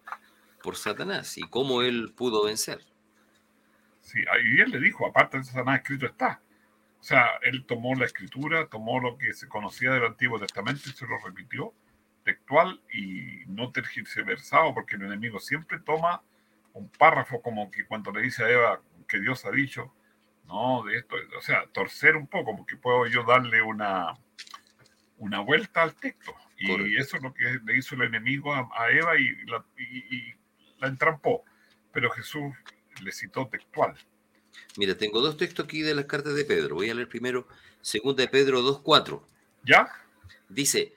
[0.62, 2.84] por Satanás y cómo él pudo vencer.
[4.02, 6.42] Sí, y él le dijo, aparte de Satanás, escrito está.
[7.00, 10.92] O sea, él tomó la escritura, tomó lo que se conocía del Antiguo Testamento y
[10.92, 11.72] se lo repitió
[12.24, 16.22] textual y no tergiversado, porque el enemigo siempre toma
[16.74, 19.94] un párrafo como que cuando le dice a Eva que Dios ha dicho,
[20.46, 24.18] no, de esto, o sea, torcer un poco, porque puedo yo darle una,
[25.18, 26.34] una vuelta al texto.
[26.58, 27.00] Y Correcto.
[27.00, 30.34] eso es lo que le hizo el enemigo a, a Eva y la, y- y
[30.78, 31.44] la entrampó.
[31.92, 32.54] Pero Jesús
[33.02, 33.94] le citó textual.
[34.76, 36.76] Mira, tengo dos textos aquí de las cartas de Pedro.
[36.76, 37.48] Voy a leer primero,
[37.80, 39.22] segunda de Pedro 2.4.
[39.64, 39.88] ¿Ya?
[40.48, 40.94] Dice,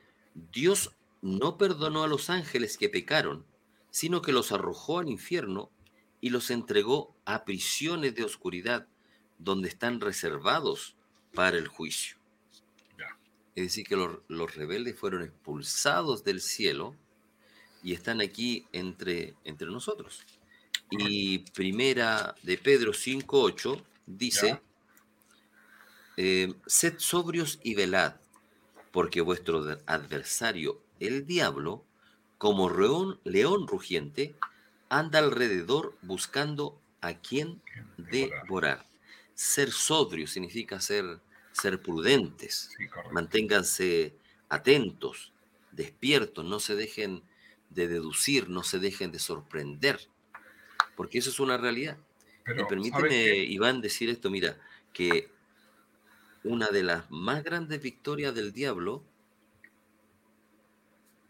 [0.54, 3.46] Dios no perdonó a los ángeles que pecaron,
[3.90, 5.72] sino que los arrojó al infierno
[6.20, 8.88] y los entregó a prisiones de oscuridad,
[9.40, 10.96] donde están reservados
[11.34, 12.18] para el juicio.
[12.98, 13.18] Ya.
[13.56, 16.96] Es decir, que los, los rebeldes fueron expulsados del cielo
[17.84, 20.24] y están aquí entre, entre nosotros.
[20.92, 24.62] Y primera de Pedro 5.8 dice,
[26.18, 28.16] eh, sed sobrios y velad,
[28.92, 31.86] porque vuestro adversario, el diablo,
[32.38, 34.36] como león, león rugiente,
[34.90, 37.62] anda alrededor buscando a quien
[37.98, 38.86] Devorar.
[39.34, 41.22] Ser sobrio significa ser,
[41.54, 42.72] ser prudentes.
[42.78, 42.86] Sí.
[43.12, 44.16] Manténganse
[44.50, 45.32] atentos,
[45.72, 47.24] despiertos, no se dejen
[47.70, 50.10] de deducir, no se dejen de sorprender,
[51.02, 51.98] porque eso es una realidad.
[52.46, 53.38] Pero, y ¿sabes permíteme?
[53.38, 54.56] Iván, decir esto, mira,
[54.94, 55.32] que
[56.44, 59.04] una de las más grandes victorias del diablo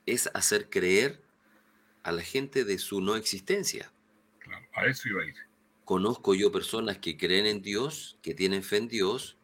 [0.06, 1.22] es hacer creer
[2.04, 3.94] a la gente de su no existencia.
[4.40, 5.36] Claro, a eso iba a ir.
[5.86, 9.38] Conozco yo personas que creen en Dios, que tienen fe en Dios,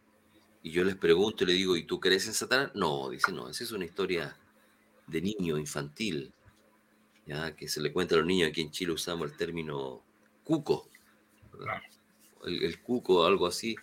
[0.62, 2.72] y yo les pregunto y le digo, ¿y tú crees en Satanás?
[2.76, 4.36] No, dice, no, esa es una historia
[5.08, 6.34] de niño infantil,
[7.26, 10.04] ya que se le cuenta a los niños, aquí en Chile usamos el término
[10.48, 10.90] cuco,
[12.46, 13.76] el, el cuco, algo así,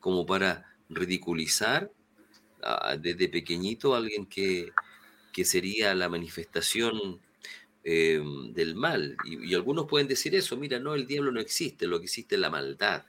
[0.00, 1.92] como para ridiculizar
[2.98, 4.72] desde pequeñito a alguien que,
[5.32, 7.20] que sería la manifestación
[7.84, 8.20] eh,
[8.52, 9.16] del mal.
[9.24, 12.34] Y, y algunos pueden decir eso, mira, no, el diablo no existe, lo que existe
[12.34, 13.04] es la maldad.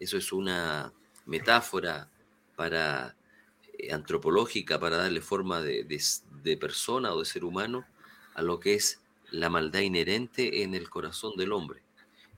[0.00, 0.92] Eso es una
[1.26, 2.10] metáfora
[2.56, 3.14] para
[3.78, 5.86] eh, antropológica para darle forma de,
[6.42, 7.86] de persona o de ser humano
[8.34, 11.82] a lo que es la maldad inherente en el corazón del hombre.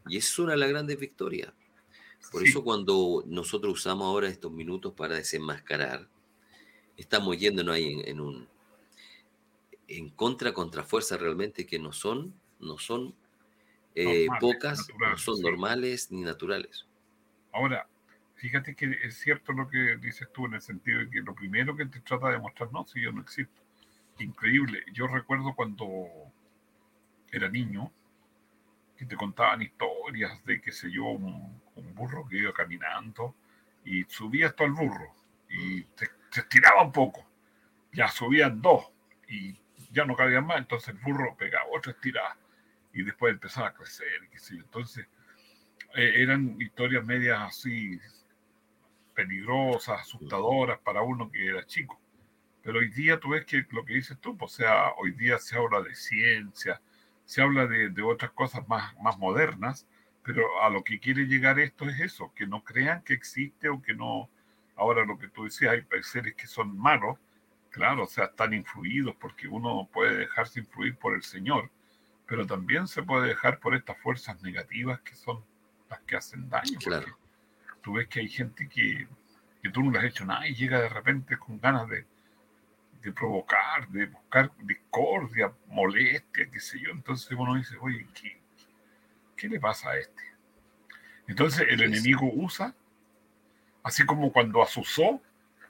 [0.07, 1.53] Y es una de las grandes victorias.
[2.31, 6.11] Por Sí, eso cuando nosotros usamos ahora estos minutos para desenmascarar,
[6.97, 8.49] estamos yéndonos ahí en, en un
[9.87, 13.15] en contra contra fuerzas realmente que no son, no son
[13.95, 15.43] eh, Normales, pocas, no son sí.
[15.43, 16.87] normales ni naturales.
[17.53, 17.89] Ahora,
[18.35, 21.77] fíjate que es cierto lo que dices tú en el sentido de que lo primero
[21.77, 23.63] que te trata de mostrar, no, si yo no existo.
[24.19, 24.85] Increíble.
[24.93, 25.87] Yo recuerdo cuando
[27.31, 27.93] era niño,
[29.03, 31.61] que te contaban historias de, qué sé yo, un,
[31.95, 33.35] burro que iba caminando
[33.85, 35.15] y subía hasta el burro
[35.49, 37.29] y se, se estiraba un poco.
[37.93, 38.91] Ya subían dos
[39.29, 39.59] y
[39.91, 42.37] ya no cabían más, entonces el burro pegaba otra estirada
[42.93, 44.55] y después empezaba a crecer, qué sé.
[44.55, 45.07] Entonces,
[45.95, 47.99] eh, eran historias medias así
[49.15, 52.01] peligrosas, asustadoras para uno que era chico.
[52.63, 55.39] Pero hoy día tú ves que lo que dices tú, pues, o sea, hoy día
[55.39, 56.81] se habla de ciencia,
[57.25, 59.87] se habla de, de otras cosas más, más modernas,
[60.23, 63.83] pero a lo que quiere llegar esto es eso, que no crean que existe o
[63.83, 64.31] que no,
[64.77, 67.19] ahora lo que tú decías, hay seres que son malos,
[67.71, 71.71] claro, o sea, están influidos porque uno puede dejarse influir por el Señor,
[72.27, 75.45] pero también se puede dejar por estas fuerzas negativas que son
[75.91, 76.79] las que hacen daño.
[76.79, 77.19] Claro.
[77.83, 79.09] Tú ves que hay gente que,
[79.63, 82.07] que tú no le has hecho nada y llega de repente con ganas de,
[83.03, 86.91] de provocar, de buscar discordia, molestia, qué sé yo.
[86.91, 88.41] Entonces uno dice, oye, ¿qué,
[89.37, 90.23] qué le pasa a este?
[91.27, 92.75] Entonces el Sí, enemigo usa
[93.83, 95.21] Así como cuando asusó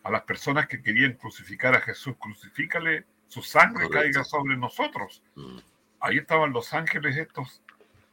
[0.03, 5.23] a las personas que querían crucificar a Jesús, crucifícale, su sangre caiga sobre nosotros.
[5.35, 5.59] Mm.
[6.01, 7.63] Ahí estaban los ángeles estos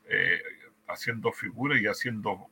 [0.05, 0.41] eh,
[0.87, 2.47] haciendo figura y haciendo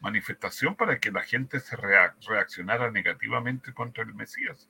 [0.00, 4.68] manifestación para que la gente se reaccionara negativamente contra el Mesías.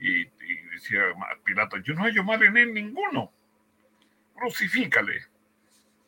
[0.00, 0.24] Y,
[0.72, 1.02] decía
[1.44, 3.30] Pilato, yo no hallo mal en él ninguno.
[4.34, 5.26] Crucifícale.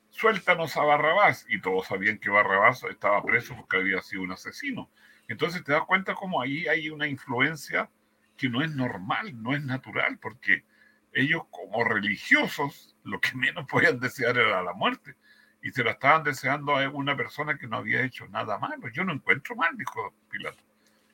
[0.08, 1.44] Suéltanos a Barrabás.
[1.48, 4.90] Y todos sabían que Barrabás estaba preso porque había sido un asesino.
[5.28, 7.90] Entonces te das cuenta como ahí hay una influencia
[8.36, 10.64] que no es normal, no es natural, porque
[11.12, 15.16] ellos como religiosos lo que menos podían desear era la muerte.
[15.62, 18.88] Y se la estaban deseando a una persona que no había hecho nada malo.
[18.88, 20.71] Yo no encuentro mal, dijo Pilato.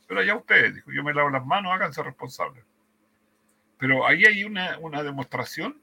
[0.09, 2.65] Pero allá ustedes, dijo, yo me lavo las manos, háganse responsables.
[3.79, 5.81] Pero ahí hay una, una demostración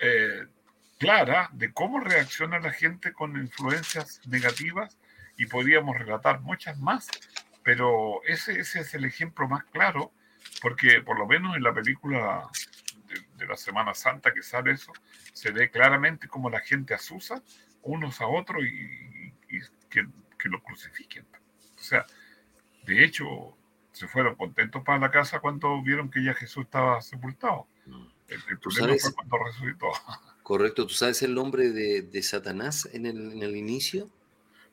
[0.00, 0.46] eh,
[0.98, 4.98] clara de cómo reacciona la gente con influencias negativas
[5.36, 7.08] y podríamos relatar muchas más,
[7.62, 10.12] pero ese, ese es el ejemplo más claro,
[10.60, 12.48] porque por lo menos en la película
[13.36, 14.92] de, la Semana Santa que sale eso,
[15.32, 17.42] se ve claramente cómo la gente asusa
[17.82, 19.32] unos a otros y,
[19.90, 20.06] que,
[20.38, 21.26] que lo crucifiquen.
[21.76, 22.06] O sea,
[22.84, 23.56] de hecho,
[23.92, 27.66] se fueron contentos para la casa cuando vieron que ya Jesús estaba sepultado.
[28.28, 29.88] El, problema fue cuando resucitó.
[30.42, 34.08] Correcto, ¿tú sabes el nombre de, de Satanás en el, en el, inicio?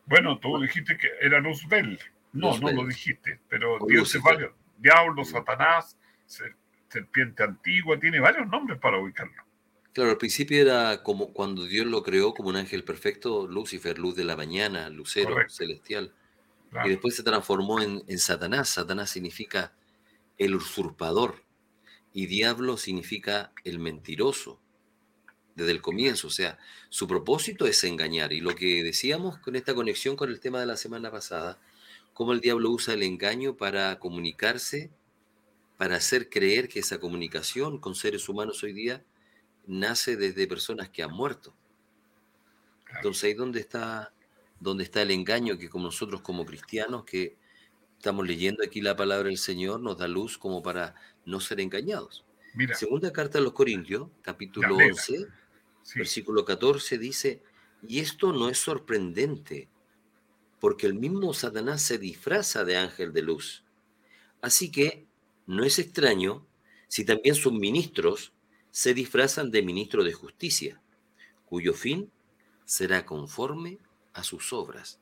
[0.05, 1.99] Bueno, tú dijiste que era Luzbel.
[2.31, 4.53] No, no lo dijiste, pero Dios es varios.
[4.77, 5.97] Diablo, Satanás,
[6.87, 9.43] serpiente antigua, tiene varios nombres para ubicarlo.
[9.93, 14.15] Claro, al principio era como cuando Dios lo creó como un ángel perfecto, Lucifer, luz
[14.15, 16.13] de la mañana, lucero celestial.
[16.85, 18.69] Y después se transformó en, Satanás.
[18.69, 19.73] Satanás significa
[20.37, 21.43] el usurpador
[22.13, 24.59] y diablo significa el mentiroso
[25.55, 26.27] desde el comienzo.
[26.27, 28.33] O sea, su propósito es engañar.
[28.33, 31.59] Y lo que decíamos con esta conexión con el tema de la semana pasada,
[32.13, 34.91] cómo el diablo usa el engaño para comunicarse,
[35.77, 39.03] para hacer creer que esa comunicación con seres humanos hoy día
[39.65, 41.55] nace desde personas que han muerto.
[42.95, 44.13] Entonces ahí donde está
[44.59, 47.37] donde está el engaño que como nosotros como cristianos que
[47.97, 50.95] estamos leyendo aquí la palabra del Señor nos da luz como para
[51.25, 52.25] no ser engañados.
[52.75, 55.27] Segunda carta a los Corintios, capítulo 11,
[55.95, 57.41] versículo 14 dice,
[57.87, 59.69] y esto no es sorprendente,
[60.59, 63.63] porque el mismo Satanás se disfraza de ángel de luz.
[64.41, 65.05] Así que
[65.45, 66.45] no es extraño
[66.87, 68.33] si también sus ministros
[68.71, 70.81] se disfrazan de ministros de justicia,
[71.45, 72.11] cuyo fin
[72.65, 73.79] será conforme
[74.19, 74.99] a sus obras.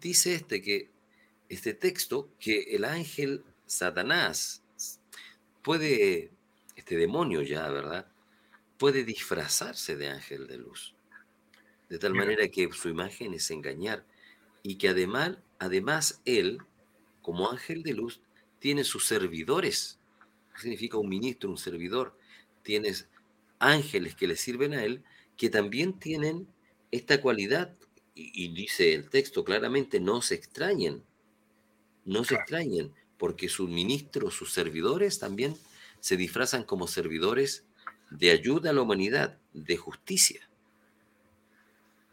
[0.00, 0.90] Dice este que
[1.48, 4.62] este texto que el ángel Satanás
[5.62, 6.30] puede,
[6.76, 8.06] este demonio ya, ¿verdad?
[8.78, 10.94] Puede disfrazarse de ángel de luz.
[11.88, 14.04] De tal manera que su imagen es engañar.
[14.62, 16.58] Y que además, además él,
[17.22, 18.20] como ángel de luz,
[18.58, 19.98] tiene sus servidores.
[20.56, 22.16] significa un ministro, un servidor?
[22.62, 23.08] Tienes
[23.58, 25.02] ángeles que le sirven a él,
[25.36, 26.48] que también tienen
[26.90, 27.74] esta cualidad
[28.18, 31.04] y, dice el texto claramente, no se extrañen,
[32.04, 35.54] no se extrañen, porque sus ministros, sus servidores también
[36.00, 37.64] se disfrazan como servidores
[38.10, 40.40] de ayuda a la humanidad, de justicia.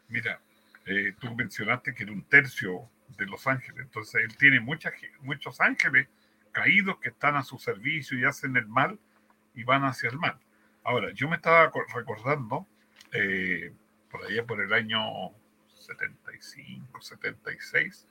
[0.10, 0.42] Mira,
[0.86, 5.60] eh, tú mencionaste que era un tercio de los ángeles, entonces él tiene muchas, muchos
[5.60, 6.08] ángeles
[6.52, 9.00] caídos que están a su servicio y hacen el mal
[9.56, 10.38] y van hacia el mal.
[10.84, 12.68] Ahora, yo me estaba recordando,
[13.12, 13.74] eh,
[14.12, 15.34] por allá por el año
[15.86, 18.08] 75, 76,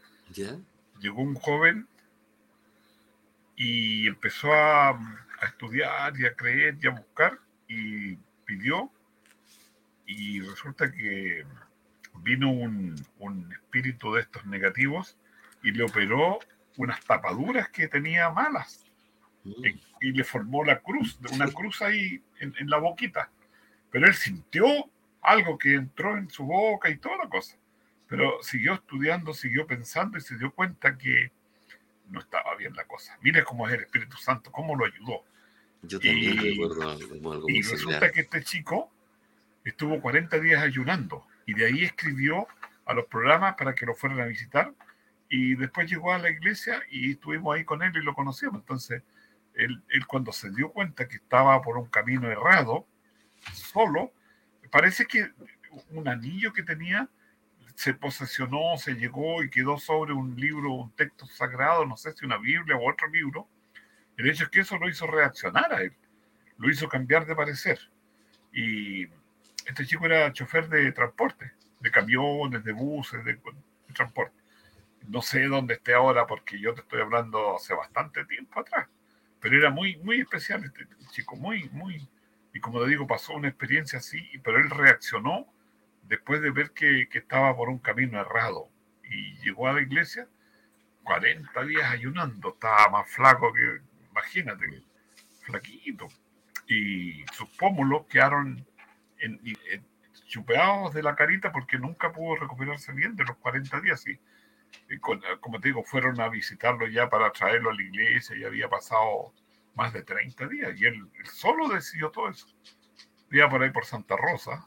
[1.00, 1.88] llegó un joven
[3.56, 4.98] y empezó a,
[5.42, 8.16] estudiar y a creer y a buscar y
[8.46, 8.90] pidió
[10.06, 11.44] y resulta que
[12.22, 12.94] vino un,
[13.52, 15.18] espíritu de estos negativos
[15.62, 16.38] y le operó
[16.76, 18.86] unas tapaduras que tenía malas
[19.44, 19.66] mm.
[20.00, 23.30] y, le formó la cruz, una cruz ahí en, en, la boquita.
[23.90, 24.66] Pero él sintió
[25.20, 27.56] algo que entró en su boca y toda la cosa
[28.08, 31.32] pero siguió estudiando, siguió pensando y se dio cuenta que
[32.08, 33.18] no estaba bien la cosa.
[33.22, 35.24] Mire cómo es el Espíritu Santo, cómo lo ayudó.
[35.82, 38.90] Yo también y, recuerdo algo, Y resulta que este chico
[39.64, 42.46] estuvo 40 días ayunando y de ahí escribió
[42.86, 44.72] a los programas para que lo fueran a visitar
[45.28, 48.60] y después llegó a la iglesia y estuvimos ahí con él y lo conocíamos.
[48.60, 49.02] Entonces,
[49.54, 52.86] él, él cuando se dio cuenta que estaba por un camino errado,
[53.52, 54.12] solo,
[54.70, 55.30] parece que
[55.90, 57.08] un anillo que tenía
[57.74, 62.24] se posesionó, se llegó y quedó sobre un libro, un texto sagrado, no sé si
[62.24, 63.48] una Biblia o otro libro,
[64.16, 65.92] el hecho es que eso lo hizo reaccionar a él,
[66.58, 67.80] lo hizo cambiar de parecer.
[68.52, 69.06] Y
[69.66, 73.40] este chico era chofer de transporte, de camiones, de buses, de,
[73.92, 74.36] transporte.
[75.08, 78.88] no sé dónde esté ahora porque yo te estoy hablando hace bastante tiempo atrás,
[79.40, 82.08] pero era muy, muy especial este chico, muy, muy,
[82.52, 85.52] y como te digo, pasó una experiencia así, pero él reaccionó
[86.08, 88.68] después de ver que, que estaba por un camino errado
[89.08, 90.28] y llegó a la iglesia
[91.04, 93.80] 40 días ayunando, estaba más flaco que,
[94.10, 94.82] imagínate,
[95.42, 96.08] flaquito.
[96.66, 98.66] Y sus pómulos quedaron
[99.18, 99.40] en,
[100.26, 104.04] chupeados de la carita porque nunca pudo recuperarse bien de los 40 días.
[104.08, 104.18] Y,
[104.98, 109.32] como te digo, fueron a visitarlo ya para traerlo a la iglesia y había pasado
[109.74, 110.80] más de 30 días.
[110.80, 112.46] Y él, solo decidió todo eso.
[113.28, 114.66] Vivía por ahí por Santa Rosa,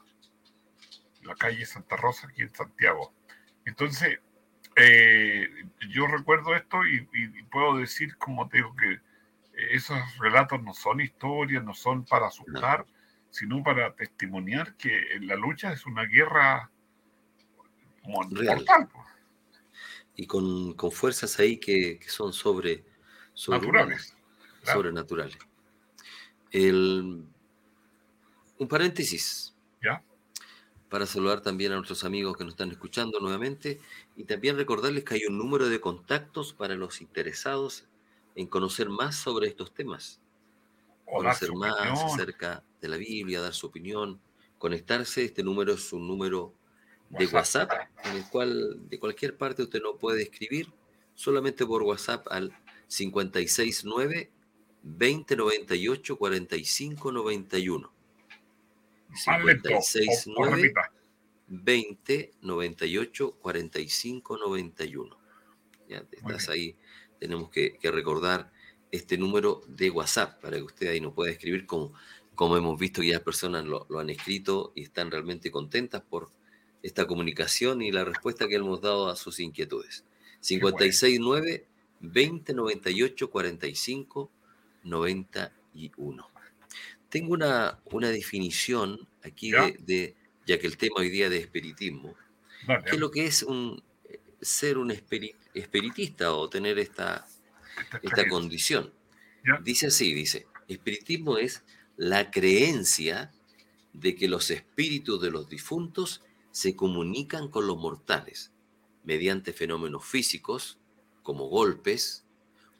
[1.28, 3.12] la calle Santa Rosa aquí en Santiago.
[3.64, 4.18] Entonces,
[4.76, 5.48] eh,
[5.90, 7.02] yo recuerdo esto y,
[7.50, 9.00] puedo decir, como te digo, que
[9.74, 12.86] esos relatos no son historias, no son para asustar,
[13.30, 16.70] sino para testimoniar que la lucha es una guerra
[18.04, 18.88] mortal.
[20.14, 22.84] Y con, con, fuerzas ahí que, que son sobre,
[23.48, 24.16] naturales.
[24.62, 25.38] Sobrenaturales.
[26.50, 27.24] El,
[28.58, 29.54] un paréntesis.
[29.82, 30.02] ¿Ya?
[30.88, 33.78] Para saludar también a nuestros amigos que nos están escuchando nuevamente
[34.16, 37.84] y también recordarles que hay un número de contactos para los interesados
[38.34, 40.20] en conocer más sobre estos temas.
[41.04, 44.20] conocer más acerca de la Biblia, dar su opinión,
[44.58, 45.24] conectarse.
[45.24, 46.54] Este número es un número
[47.10, 47.70] de WhatsApp,
[48.04, 50.72] en el cual de cualquier parte usted no puede escribir,
[51.14, 52.52] solamente por WhatsApp al
[52.88, 54.30] 569
[54.82, 57.97] 2098 4591.
[59.14, 60.72] 569
[61.48, 65.18] 20 98 45 91.
[65.88, 66.76] Ya estás ahí.
[67.18, 68.52] Tenemos que, recordar
[68.92, 71.92] este número de WhatsApp para que usted ahí nos pueda escribir como,
[72.34, 76.30] como hemos visto que ya personas lo, han escrito y están realmente contentas por
[76.82, 80.04] esta comunicación y la respuesta que hemos dado a sus inquietudes.
[80.40, 81.66] 569
[82.00, 84.30] 20 98 45
[84.84, 86.37] 91.
[87.08, 92.14] Tengo una, una definición aquí de ya que el tema hoy día de espiritismo,
[92.86, 93.82] ¿qué es lo que es un,
[94.40, 97.26] ser un espiritista o tener esta,
[98.02, 98.92] esta condición?
[99.62, 101.64] Dice así, dice, espiritismo es
[101.96, 103.32] la creencia
[103.92, 108.52] de que los espíritus de los difuntos se comunican con los mortales
[109.04, 110.78] mediante fenómenos físicos,
[111.22, 112.24] como golpes,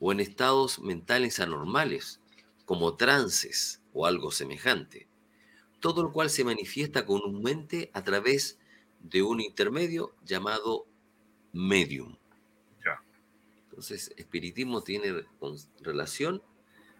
[0.00, 2.20] o en estados mentales anormales,
[2.64, 5.08] como trances o algo semejante
[5.80, 8.58] todo lo cual se manifiesta comúnmente a través
[9.00, 10.86] de un intermedio llamado
[11.52, 12.16] medium.
[13.70, 15.24] Entonces, espiritismo tiene
[15.80, 16.42] relación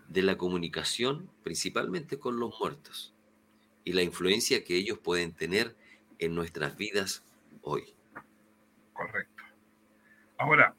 [0.07, 3.13] de la comunicación principalmente con los muertos
[3.83, 5.75] y la influencia que ellos pueden tener
[6.21, 7.25] en nuestras vidas
[7.63, 7.97] hoy.
[8.93, 9.43] Correcto.
[10.37, 10.77] Ahora,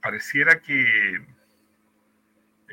[0.00, 1.26] pareciera que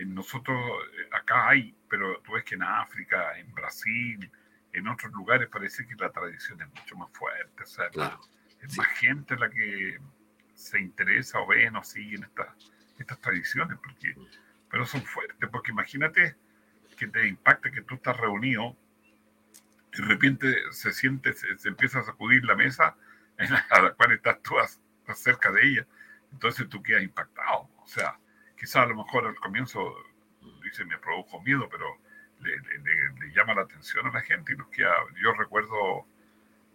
[0.06, 0.58] nosotros
[0.98, 4.32] eh, acá hay, pero tú ves que en África, en Brasil,
[4.74, 7.90] en otros lugares parece que la tradición es mucho más fuerte, o sea,
[8.62, 10.00] es más gente la que
[10.56, 12.48] se interesa o ve o sigue estas,
[12.98, 14.16] estas tradiciones, porque,
[14.70, 16.36] pero son fuertes, porque imagínate
[16.98, 18.76] que te impacta que tú estás reunido
[19.94, 22.96] y de repente se siente, se, empieza a sacudir la mesa
[23.38, 25.88] en la, a la cual estás tú estás cerca de ella,
[26.32, 28.18] entonces tú quedas impactado, o sea,
[28.58, 29.96] quizás a lo mejor al comienzo,
[30.64, 31.86] dice, me produjo miedo, pero
[32.40, 34.54] le, llama la atención a la gente.
[34.54, 36.06] Y nos queda, yo recuerdo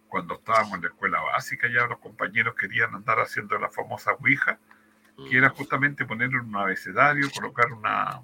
[0.07, 4.59] cuando estábamos en la escuela básica, ya los compañeros querían andar haciendo la famosa Ouija,
[5.29, 8.21] que era justamente poner un abecedario, colocar una,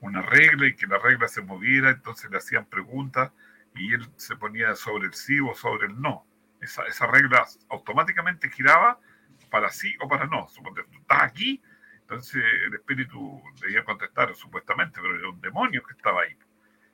[0.00, 3.30] una regla y que la regla se moviera, entonces le hacían preguntas
[3.74, 6.24] y él se ponía sobre el sí o sobre el no.
[6.60, 8.98] Esa, esa regla automáticamente giraba
[9.50, 10.48] para sí o para no.
[10.48, 11.62] Suponte, tú estás aquí,
[12.10, 16.36] entonces el espíritu debía contestar supuestamente, pero era un demonio que estaba ahí.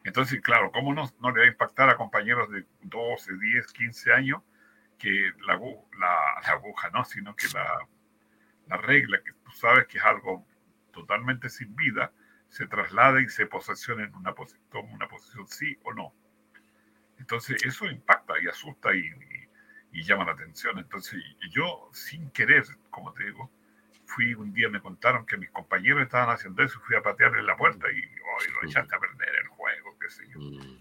[0.04, 4.12] Entonces, claro, ¿cómo no, no le va a impactar a compañeros de 12, 10, 15
[4.12, 4.42] años
[4.98, 5.58] que la,
[5.98, 7.88] la, aguja, no, sino que la,
[8.68, 10.46] la regla, que tú sabes que es algo
[10.92, 12.12] totalmente sin vida,
[12.50, 14.34] se traslada y se posesiona en una,
[14.70, 16.12] toma una posición sí o no.
[17.18, 20.78] Entonces eso impacta y asusta y, y, y, llama la atención.
[20.78, 23.50] Entonces yo sin querer, como te digo,
[24.06, 27.56] fui un día, me contaron que mis compañeros estaban haciendo eso, fui a patearle la
[27.56, 30.40] puerta y hoy lo echaste a perder el juego, qué sé yo.
[30.40, 30.78] Mm.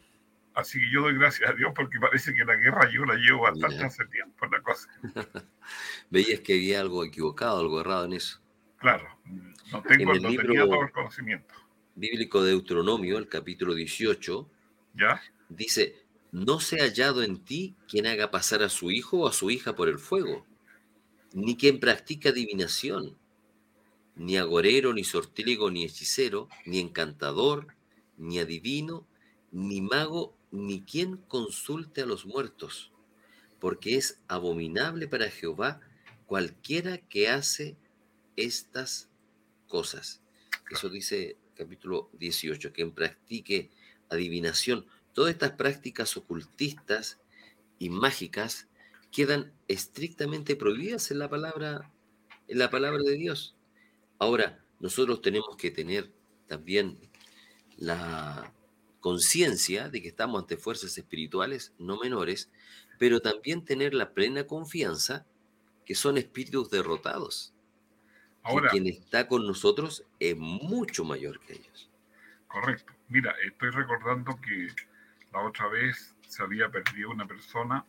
[0.53, 3.41] Así que yo doy gracias a Dios porque parece que la guerra yo la llevo
[3.41, 4.88] bastante hace tiempo, la cosa.
[6.09, 8.39] Veías que había algo equivocado, algo errado en eso.
[8.78, 9.05] Claro,
[9.71, 11.53] no tengo el no tenía todo el conocimiento.
[11.95, 14.49] Bíblico de Deuteronomio, el capítulo 18,
[14.93, 15.21] ¿Ya?
[15.49, 19.34] dice, no se ha hallado en ti quien haga pasar a su hijo o a
[19.34, 20.45] su hija por el fuego
[21.36, 23.18] ni quien practica adivinación,
[24.16, 27.76] ni agorero, ni sortílego, ni hechicero, ni encantador,
[28.18, 29.06] ni adivino,
[29.52, 32.94] ni mago, ni quien consulte a los muertos,
[33.60, 35.82] porque es abominable para Jehová
[36.26, 37.76] cualquiera que hace
[38.38, 39.10] estas
[39.68, 40.22] cosas.
[40.72, 43.72] Eso dice capítulo 18, quien practique
[44.10, 44.86] adivinación.
[45.12, 47.20] Todas estas prácticas ocultistas
[47.78, 48.70] y mágicas
[49.16, 51.89] quedan estrictamente prohibidas en la palabra,
[52.49, 53.55] en la palabra de Dios.
[54.20, 56.11] Ahora, nosotros tenemos que tener
[56.47, 56.99] también
[57.78, 58.51] la
[58.99, 62.51] conciencia de que estamos ante fuerzas espirituales no menores,
[62.99, 65.26] pero también tener la plena confianza
[65.86, 67.53] que son espíritus derrotados.
[68.43, 71.89] Ahora, quien está con nosotros es mucho mayor que ellos.
[72.47, 72.91] Correcto.
[73.07, 74.68] Mira, estoy recordando que
[75.32, 77.86] la otra vez se había perdido una persona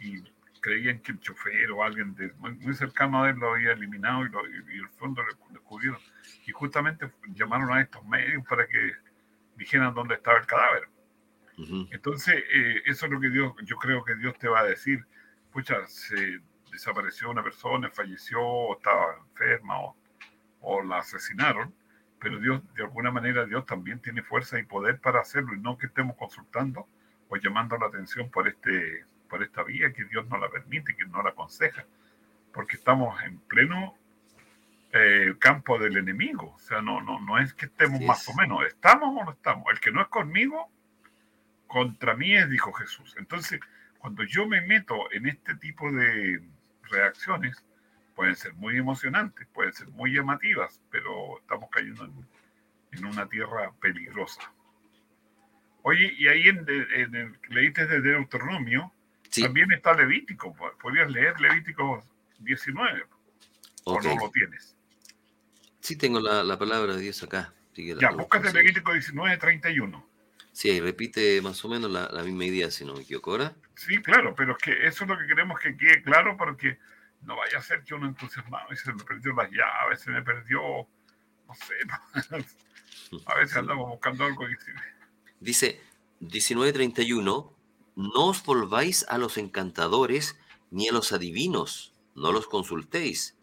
[0.00, 0.22] y
[0.64, 4.42] creían que el chofer o alguien muy, cercano a él lo había eliminado y, lo,
[4.46, 6.00] el fondo lo descubrieron.
[6.46, 8.92] Y justamente llamaron a estos medios para que
[9.56, 10.88] dijeran dónde estaba el cadáver.
[11.90, 15.04] Entonces, eh, eso es lo que Dios, yo creo que Dios te va a decir.
[15.52, 16.40] Pucha, se
[16.72, 19.96] desapareció una persona, falleció, o estaba enferma, o,
[20.62, 21.74] o la asesinaron,
[22.18, 25.76] pero Dios, de alguna manera, Dios también tiene fuerza y poder para hacerlo, y no
[25.76, 26.88] que estemos consultando
[27.28, 29.04] o llamando la atención por este
[29.34, 31.84] por esta vía que Dios no la permite, que no la aconseja,
[32.52, 33.98] porque estamos en pleno
[34.92, 36.52] eh, campo del enemigo.
[36.54, 39.64] O sea, no, no, no es que estemos más o menos, estamos o no estamos.
[39.72, 40.70] El que no es conmigo,
[41.66, 43.16] contra mí es, dijo Jesús.
[43.18, 43.58] Entonces,
[43.98, 46.40] cuando yo me meto en este tipo de
[46.84, 47.60] reacciones,
[48.14, 52.24] pueden ser muy emocionantes, pueden ser muy llamativas, pero estamos cayendo en,
[52.92, 54.42] en una tierra peligrosa.
[55.82, 58.92] Oye, y ahí en, en el, leíste de Deuteronomio,
[59.42, 62.04] también está Levítico, podrías leer Levítico
[62.38, 63.04] 19,
[63.84, 64.76] o no lo tienes.
[65.80, 67.52] Sí, tengo la, palabra de Dios acá.
[67.74, 70.08] ya, búscate Levítico 19, 31.
[70.52, 73.56] Sí, repite más o menos la, misma idea, si no me equivoco, ¿ahora?
[73.74, 76.78] Sí, claro, pero es que eso es lo que queremos que quede claro porque
[77.22, 80.22] no vaya a ser que uno entusiasmado y se me perdió las llaves, se me
[80.22, 81.74] perdió, no sé,
[83.26, 84.56] a veces andamos buscando algo que...
[85.40, 85.80] Dice
[86.20, 87.53] 1931,
[87.96, 90.38] no os volváis a los encantadores
[90.70, 93.36] ni a los adivinos, no los consultéis,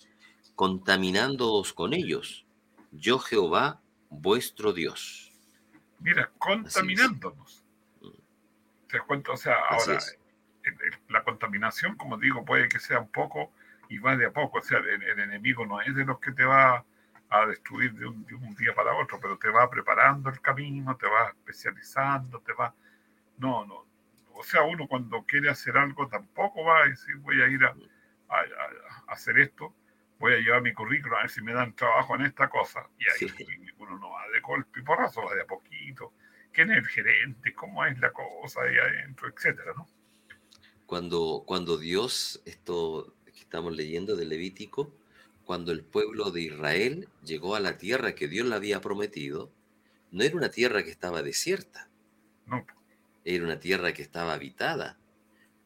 [0.56, 2.46] contaminándoos con ellos.
[2.92, 5.32] Yo Jehová, vuestro Dios.
[6.00, 7.64] Mira, contaminándonos.
[8.88, 9.32] ¿Te das cuenta?
[9.32, 10.00] O sea, ahora,
[11.08, 13.52] la contaminación, como digo, puede que sea un poco
[13.88, 14.60] y va de a poco.
[14.60, 16.84] O sea, el, enemigo no es de los que te va
[17.30, 20.98] a destruir de un, de un, día para otro, pero te va preparando el camino,
[20.98, 22.74] te va especializando, te va...
[23.38, 23.86] No, no,
[24.34, 27.76] o sea, uno cuando quiere hacer algo tampoco va a decir voy a ir a,
[29.08, 29.76] hacer esto,
[30.20, 32.88] voy a llevar mi currículum a ver si me dan trabajo en esta cosa.
[32.98, 33.32] Y ahí
[33.78, 36.14] uno no va de golpe y porrazo, va de a poquito.
[36.54, 37.54] ¿Quién es el gerente?
[37.54, 39.28] ¿Cómo es la cosa ahí adentro?
[39.30, 39.88] Etcétera, ¿no?
[40.86, 44.94] Cuando, cuando Dios, esto que estamos leyendo de Levítico,
[45.46, 49.52] cuando el pueblo de Israel llegó a la tierra que Dios le había prometido,
[50.12, 51.90] no era una tierra que estaba desierta.
[52.46, 52.66] No.
[53.24, 55.00] Era una tierra que estaba habitada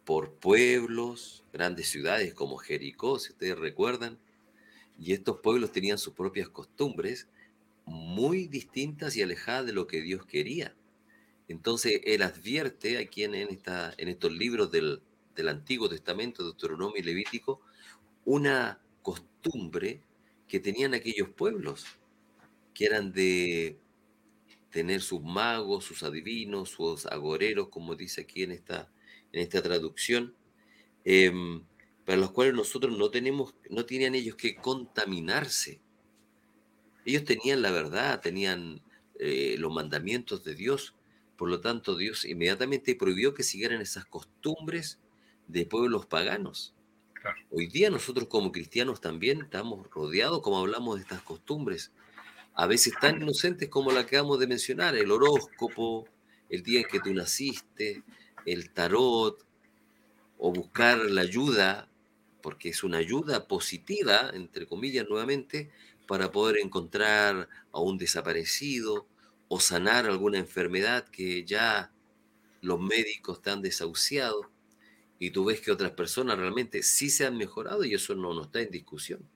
[0.05, 4.19] por pueblos, grandes ciudades como Jericó, si ustedes recuerdan,
[4.99, 7.27] y estos pueblos tenían sus propias costumbres
[7.85, 10.75] muy distintas y alejadas de lo que Dios quería.
[11.47, 15.01] Entonces Él advierte aquí en, esta, en estos libros del,
[15.35, 17.61] del Antiguo Testamento, Deuteronomio y Levítico,
[18.25, 20.01] una costumbre
[20.47, 21.85] que tenían aquellos pueblos,
[22.73, 23.77] que eran de
[24.75, 28.91] tener sus magos, sus adivinos, sus agoreros, como dice aquí en esta,
[29.31, 30.35] en esta traducción,
[31.05, 31.63] em,
[32.03, 35.79] para los cuales nosotros no tenemos, no tenían ellos que contaminarse.
[37.05, 38.81] Ellos tenían la verdad, tenían
[39.17, 40.93] eh, los mandamientos de Dios,
[41.37, 44.99] por lo tanto Dios inmediatamente prohibió que siguieran esas costumbres
[45.47, 46.75] de pueblos paganos.
[47.49, 51.93] Hoy día nosotros como cristianos también estamos rodeados, como hablamos de estas costumbres,
[52.55, 56.07] a veces tan inocentes como la que acabamos de mencionar, el horóscopo,
[56.49, 58.03] el día en que tú naciste,
[58.45, 59.45] el tarot,
[60.37, 61.89] o buscar la ayuda,
[62.41, 65.69] porque es una ayuda positiva, entre comillas nuevamente,
[66.07, 69.07] para poder encontrar a un desaparecido
[69.47, 71.91] o sanar alguna enfermedad que ya
[72.61, 74.49] los médicos te han desahuciado
[75.19, 78.43] y tú ves que otras personas realmente sí se han mejorado y eso no, no
[78.43, 79.27] está en discusión.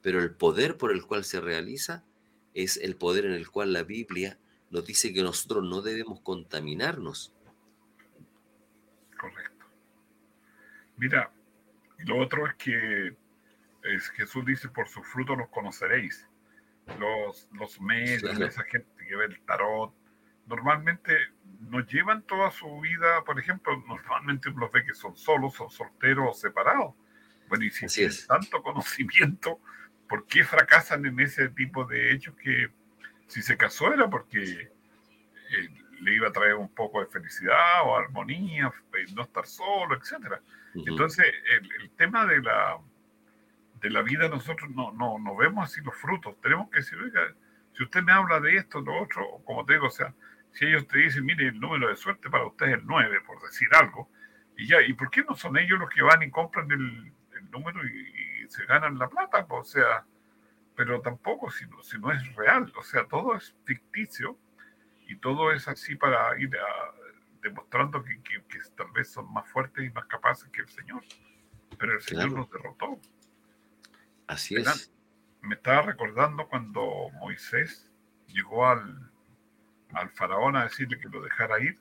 [0.00, 2.04] Pero el poder por el cual se realiza
[2.54, 4.38] es el poder en el cual la Biblia
[4.70, 7.34] nos dice que nosotros no debemos contaminarnos.
[9.18, 9.66] Correcto.
[10.96, 11.30] Mira,
[11.98, 13.16] lo otro es que
[13.84, 16.28] es, Jesús dice, por sus frutos los conoceréis.
[16.98, 19.94] Los, los medios, esa gente que ve el tarot,
[20.46, 21.16] normalmente
[21.60, 25.70] nos llevan toda su vida, por ejemplo, normalmente uno los ve que son solos, son
[25.70, 26.94] solteros o separados.
[27.48, 29.60] Bueno, y si tienen tanto conocimiento,
[30.12, 32.68] ¿por qué fracasan en ese tipo de hechos que
[33.28, 35.68] si se casó era porque eh,
[36.02, 40.42] le iba a traer un poco de felicidad o armonía, eh, no estar solo, etcétera?
[40.74, 41.24] Entonces,
[41.80, 42.76] el, tema de la,
[43.80, 46.38] de la vida, nosotros no, no, no vemos así los frutos.
[46.42, 47.32] Tenemos que decir, oiga,
[47.74, 50.12] si usted me habla de esto, lo otro, como te digo, o sea,
[50.50, 53.40] si ellos te dicen, mire, el número de suerte para usted es el 9, por
[53.40, 54.10] decir algo,
[54.58, 57.14] y ya, ¿y por qué no son ellos los que van y compran el,
[57.50, 59.46] número y, se ganan la plata?
[59.48, 60.04] o sea,
[60.76, 64.38] pero tampoco si no, si no es real, o sea, todo es ficticio
[65.06, 66.50] y todo es así para ir
[67.42, 68.42] demostrando que,
[68.76, 71.02] tal vez son más fuertes y más capaces que el Señor,
[71.78, 73.00] pero el Señor nos derrotó.
[74.26, 74.92] Así es.
[75.40, 77.90] Me estaba recordando cuando Moisés
[78.28, 79.10] llegó al,
[79.92, 81.80] al faraón a decirle que lo dejara ir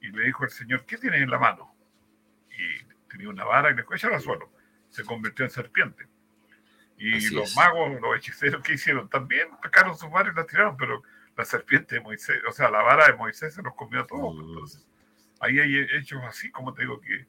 [0.00, 1.74] y le dijo el Señor, ¿qué tienes en la mano?
[2.50, 4.50] Y tenía una vara y le dijo, échala al suelo.
[4.98, 6.08] Se convirtió en serpiente.
[6.96, 11.00] Y los magos, los hechiceros que hicieron, también sacaron sus varas y la tiraron, pero
[11.36, 14.34] la serpiente de Moisés, o sea, la vara de Moisés se los comió a todos.
[14.34, 14.48] Mm.
[14.48, 14.86] Entonces,
[15.38, 17.26] ahí hay hechos así, como te digo, que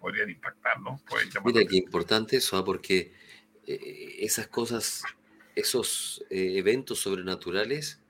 [0.00, 1.00] podrían impactar, ¿no?
[1.44, 2.64] Mira qué importante eso, ¿ah?
[2.64, 3.12] porque
[3.68, 5.04] eh, esas cosas,
[5.54, 8.00] esos eh, eventos sobrenaturales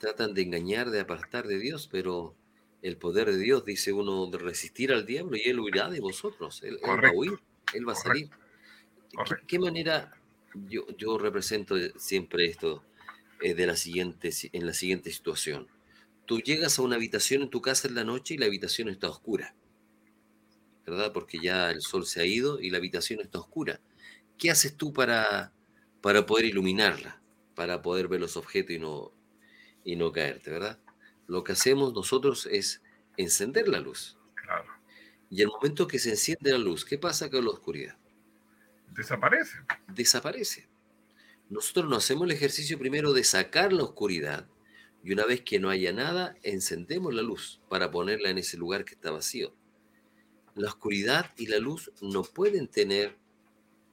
[0.00, 2.34] tratan de engañar, de apartar de Dios, pero
[2.80, 6.62] el poder de Dios, dice uno, de resistir al diablo y él huirá de vosotros.
[6.62, 7.38] Él, va a huir,
[7.74, 8.30] él va a salir.
[9.24, 10.12] ¿Qué, ¿Qué, manera
[10.68, 12.82] yo, yo represento siempre esto
[13.40, 15.68] eh, de la siguiente, en la siguiente situación?
[16.26, 19.08] Tú llegas a una habitación en tu casa en la noche y la habitación está
[19.08, 19.54] oscura,
[20.86, 21.12] ¿verdad?
[21.12, 23.80] Porque ya el sol se ha ido y la habitación está oscura.
[24.36, 25.52] ¿Qué haces tú para,
[26.02, 27.22] para poder iluminarla?
[27.54, 29.12] Para poder ver los objetos y no,
[29.84, 30.78] y no caerte, ¿verdad?
[31.26, 32.82] Lo que hacemos nosotros es
[33.16, 34.17] encender la luz.
[35.30, 37.96] Y el momento que se enciende la luz, ¿qué pasa con la oscuridad?
[38.90, 39.58] Desaparece.
[39.88, 40.68] Desaparece.
[41.48, 44.48] Nosotros nos hacemos el ejercicio primero de sacar la oscuridad
[45.02, 48.84] y una vez que no haya nada, encendemos la luz para ponerla en ese lugar
[48.84, 49.54] que está vacío.
[50.54, 53.16] La oscuridad y la luz no pueden tener,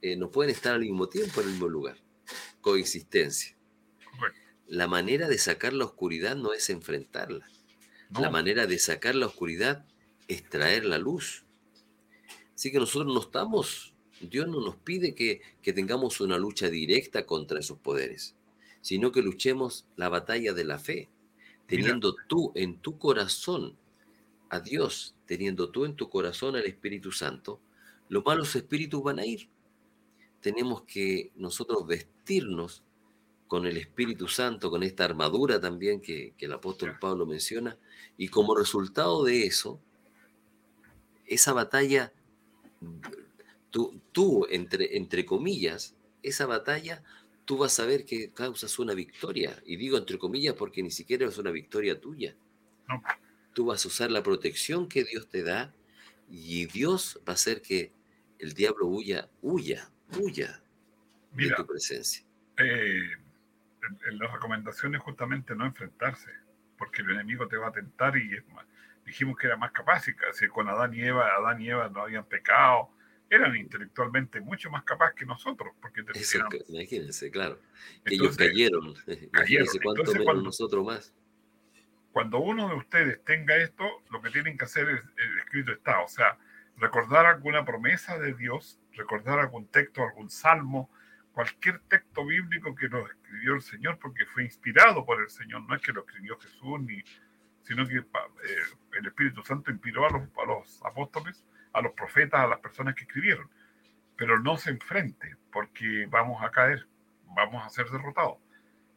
[0.02, 1.96] eh, no pueden estar al mismo tiempo en el mismo lugar.
[2.60, 3.56] Coexistencia
[4.68, 7.46] la manera de sacar la oscuridad no es enfrentarla.
[8.20, 9.84] La manera de sacar la oscuridad
[10.28, 11.44] es traer la luz.
[12.54, 17.60] Así que nosotros no estamos, Dios no nos pide que, tengamos una lucha directa contra
[17.60, 18.34] esos poderes,
[18.80, 21.08] sino que luchemos la batalla de la fe,
[21.66, 23.76] teniendo tú en tu corazón
[24.48, 27.60] a Dios, teniendo tú en tu corazón al Espíritu Santo,
[28.08, 29.48] los malos espíritus van a ir.
[30.40, 32.84] Tenemos que nosotros vestirnos
[33.46, 37.78] con el Espíritu Santo, con esta armadura también que, el apóstol Pablo menciona,
[38.16, 39.80] y como resultado de eso,
[41.26, 42.12] esa batalla,
[43.70, 47.02] tú, tú entre, entre comillas, esa batalla,
[47.44, 51.26] tú vas a ver que causas una victoria, y digo entre comillas porque ni siquiera
[51.26, 52.34] es una victoria tuya.
[53.52, 55.74] Tú vas a usar la protección que Dios te da,
[56.28, 57.92] y Dios va a hacer que
[58.38, 60.62] el diablo huya, huya, huya
[61.32, 62.24] de tu presencia.
[62.58, 63.26] Eh
[64.06, 66.30] en las recomendaciones justamente no enfrentarse,
[66.78, 68.28] porque el enemigo te va a tentar y
[69.06, 72.24] dijimos que era más capaz, y con Adán y Eva, Adán y Eva no habían
[72.26, 72.90] pecado,
[73.30, 76.02] eran intelectualmente mucho más capaces que nosotros, porque
[76.68, 77.60] imagínense, claro,
[78.04, 78.94] que ellos cayeron,
[79.32, 81.14] imagínense cuánto menos nosotros más.
[82.12, 86.00] Cuando uno de ustedes tenga esto, lo que tienen que hacer es, el escrito está,
[86.00, 86.38] o sea,
[86.76, 90.90] recordar alguna promesa de Dios, recordar algún texto, algún salmo,
[91.32, 95.74] cualquier texto bíblico que lo escribió el Señor, porque fue inspirado por el Señor, no
[95.74, 97.02] es que lo escribió Jesús, ni,
[97.66, 98.04] sino que eh,
[98.92, 102.94] el Espíritu Santo inspiró a los, a los apóstoles, a los profetas, a las personas
[102.94, 103.50] que escribieron.
[104.16, 106.86] Pero no se enfrente, porque vamos a caer,
[107.34, 108.38] vamos a ser derrotados.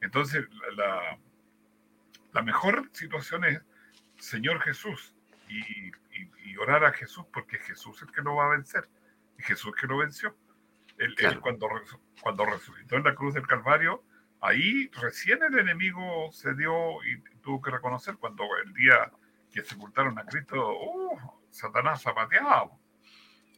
[0.02, 0.48] Entonces,
[0.78, 1.18] la,
[2.32, 3.60] la mejor situación es
[4.18, 5.16] Señor Jesús
[5.48, 5.92] y,
[6.46, 8.88] y, orar a Jesús, porque Jesús es el que lo va a vencer,
[9.38, 10.36] y Jesús que lo venció.
[10.98, 11.70] Él, cuando,
[12.22, 14.04] cuando resucitó en la cruz del Calvario,
[14.42, 19.12] ahí recién el enemigo se dio y tuvo que reconocer cuando el día
[19.52, 21.18] que sepultaron a Cristo, uh,
[21.50, 22.70] Satanás zapateaba.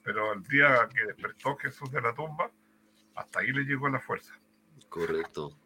[0.03, 2.49] Pero el día que despertó Jesús de la tumba,
[3.15, 4.33] hasta ahí le llegó la fuerza.
[4.89, 5.57] Correcto.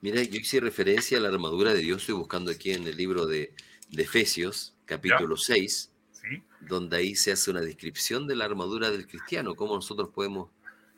[0.00, 3.26] Mira, yo hice referencia a la armadura de Dios, estoy buscando aquí en el libro
[3.26, 3.54] de,
[3.92, 5.92] Efesios, capítulo 6,
[6.60, 10.50] donde ahí se hace una descripción de la armadura del cristiano, cómo nosotros podemos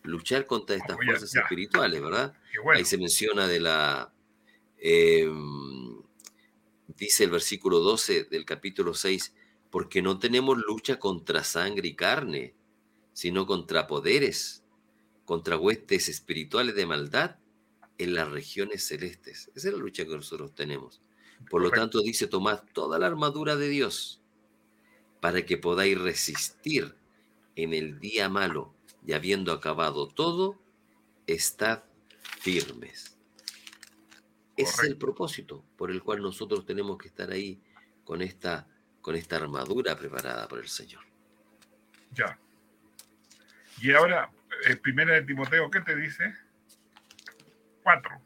[0.09, 1.41] luchar contra estas fuerzas ya.
[1.41, 2.35] espirituales, ¿verdad?
[2.63, 2.79] Bueno.
[2.79, 4.13] Ahí se menciona de la...
[4.79, 5.31] eh,
[6.97, 9.35] dice el versículo 12 del capítulo 6,
[9.71, 12.55] porque no tenemos lucha contra sangre y carne,
[13.13, 14.65] sino contra poderes,
[15.25, 17.37] contra huestes espirituales de maldad
[17.99, 19.51] en las regiones celestes.
[19.55, 21.03] Esa es la lucha que nosotros tenemos.
[21.51, 24.21] Por lo tanto, dice, tomad toda la armadura de Dios
[25.21, 26.97] para que podáis resistir
[27.57, 28.75] en el día malo
[29.09, 30.61] y habiendo acabado todo,
[31.27, 31.83] estad
[32.41, 33.19] firmes.
[34.55, 37.59] Ese es el propósito por el cual nosotros tenemos que estar ahí
[38.05, 38.69] con esta,
[39.01, 41.03] con esta armadura preparada por el Señor.
[42.13, 42.39] Ya.
[43.81, 44.31] Y ahora,
[44.67, 46.35] eh, primera de Timoteo, ¿qué te dice?
[47.83, 48.21] Cuatro.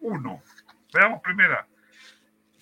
[0.00, 0.42] Uno.
[0.94, 1.68] Veamos primera.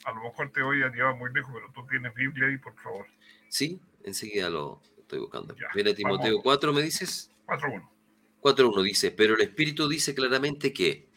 [0.04, 2.74] A lo mejor te voy a llevar muy lejos, pero tú tienes Biblia ahí, por
[2.74, 3.06] favor.
[3.48, 4.82] Sí, enseguida lo
[5.12, 5.54] estoy buscando.
[5.54, 6.42] Ya, Viene Timoteo vamos.
[6.42, 7.30] 4, ¿me dices?
[7.44, 7.92] Cuatro, uno.
[8.40, 11.08] 4.1 dice, pero el Espíritu dice claramente que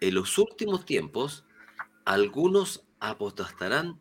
[0.00, 1.44] en los últimos tiempos
[2.04, 4.00] algunos apostatarán,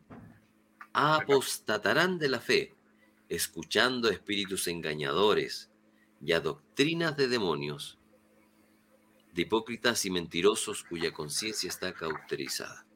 [0.94, 2.76] apostatarán de la fe,
[3.30, 5.72] escuchando espíritus engañadores
[6.22, 7.98] y a doctrinas de demonios,
[9.34, 12.87] de hipócritas y mentirosos cuya conciencia está cauterizada.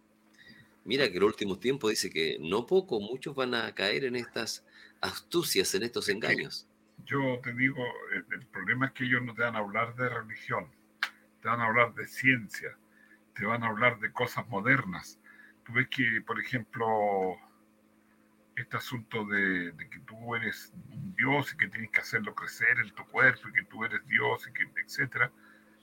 [0.83, 4.15] Mira que en los últimos tiempos dice que no poco, muchos van a caer en
[4.15, 4.65] estas
[4.99, 6.67] astucias, en estos engaños.
[7.05, 10.67] Yo te digo, el, problema es que ellos no te van a hablar de religión,
[11.41, 12.77] te van a hablar de ciencia,
[13.35, 15.19] te van a hablar de cosas modernas.
[15.65, 17.35] Tú ves que, por ejemplo,
[18.55, 22.79] este asunto de, de que tú eres un Dios y que tienes que hacerlo crecer
[22.79, 25.31] en tu cuerpo y que tú eres Dios y que etcétera,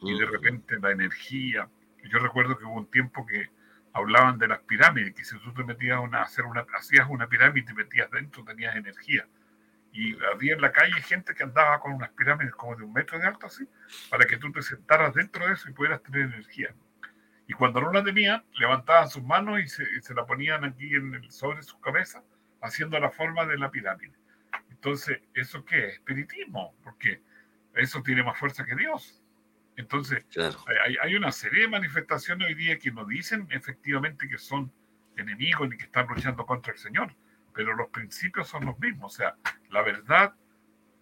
[0.03, 1.69] y de repente la energía.
[2.05, 3.51] Yo recuerdo que hubo un tiempo que
[3.99, 7.61] hablaban de las pirámides, que si tú te metías una, hacer una, hacías una pirámide
[7.61, 9.27] y te metías dentro, tenías energía.
[9.93, 13.19] Y había en la calle gente que andaba con unas pirámides como de un metro
[13.19, 13.69] de alto así,
[14.11, 16.75] para que tú te sentaras dentro de eso y pudieras tener energía.
[17.47, 20.95] Y cuando no la tenían, levantaban sus manos y se, y se la ponían aquí
[20.95, 22.23] en el, sobre su cabeza,
[22.61, 24.13] haciendo la forma de la pirámide.
[24.71, 25.95] Entonces, ¿eso qué es?
[25.95, 27.23] Espiritismo, porque
[27.75, 29.23] eso tiene más fuerza que Dios.
[29.79, 30.59] Entonces, claro.
[30.85, 34.73] hay, hay una serie de manifestaciones hoy día que no dicen efectivamente que son
[35.17, 37.15] enemigos ni que están luchando contra el Señor,
[37.55, 39.15] pero los principios son los mismos.
[39.15, 39.37] O sea,
[39.71, 40.35] la verdad,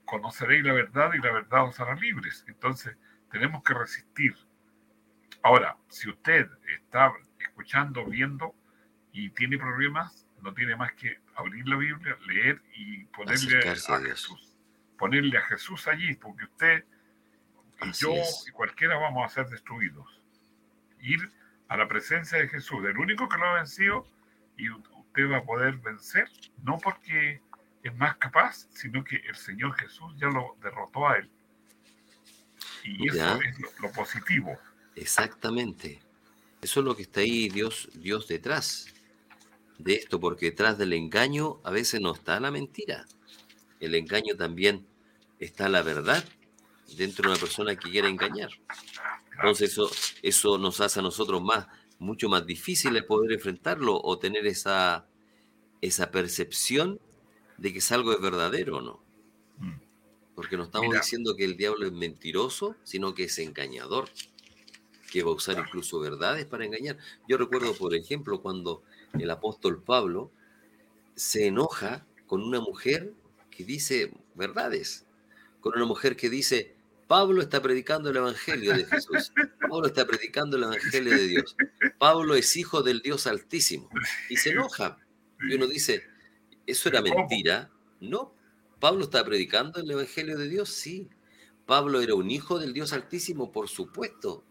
[0.05, 2.45] conoceréis la verdad y la verdad os hará libres.
[2.49, 2.99] Entonces,
[3.31, 4.37] tenemos que resistir.
[5.43, 6.47] Ahora, si usted
[6.79, 8.55] está escuchando, viendo
[9.11, 13.97] y tiene problemas, no tiene más que abrir la Biblia, leer y ponerle Acercarse a
[13.97, 14.01] a.
[14.03, 14.55] Jesús.
[14.99, 16.85] Ponerle a Jesús allí, porque usted
[17.83, 18.45] y Así yo es.
[18.49, 20.21] y cualquiera vamos a ser destruidos.
[21.01, 21.21] Ir
[21.69, 24.07] a la presencia de Jesús, el único que lo ha vencido,
[24.57, 26.29] y usted va a poder vencer,
[26.63, 27.41] no porque
[27.83, 31.31] es más capaz, sino que el Señor Jesús ya lo derrotó a él.
[32.85, 33.39] Y eso Ya.
[33.45, 34.57] es lo, lo positivo.
[34.95, 36.01] Exactamente.
[36.63, 38.87] Eso es lo que está ahí Dios, Dios detrás
[39.79, 43.05] de esto, porque detrás del engaño a veces no está la mentira.
[43.81, 44.87] El engaño también
[45.39, 46.25] está la verdad
[46.97, 48.51] dentro de una persona que quiere engañar.
[49.33, 49.91] Entonces eso,
[50.23, 51.67] eso nos hace a nosotros más,
[51.99, 55.07] mucho más difícil poder enfrentarlo o tener esa,
[55.81, 57.01] esa percepción
[57.59, 59.03] de que es algo es verdadero o no.
[59.59, 59.81] Mm.
[60.35, 61.01] Porque no estamos Mira.
[61.01, 64.11] diciendo que el diablo es mentiroso, sino que es engañador,
[65.11, 66.99] que va a usar incluso verdades para engañar.
[67.27, 68.83] Yo recuerdo, por ejemplo, cuando
[69.19, 70.31] el apóstol Pablo
[71.15, 73.15] se enoja con una mujer
[73.51, 75.07] que dice verdades,
[75.61, 76.76] con una mujer que dice,
[77.07, 81.57] Pablo está predicando el Evangelio de Jesús, Pablo está predicando el Evangelio de Dios,
[81.99, 83.89] Pablo es hijo del Dios Altísimo,
[84.29, 84.99] y se enoja.
[85.49, 86.03] Y uno dice,
[86.67, 87.71] ¿eso era mentira?
[88.01, 88.35] No,
[88.81, 91.09] Pablo está predicando el Evangelio de Dios, sí.
[91.65, 94.45] Pablo era un hijo del Dios Altísimo, por supuesto.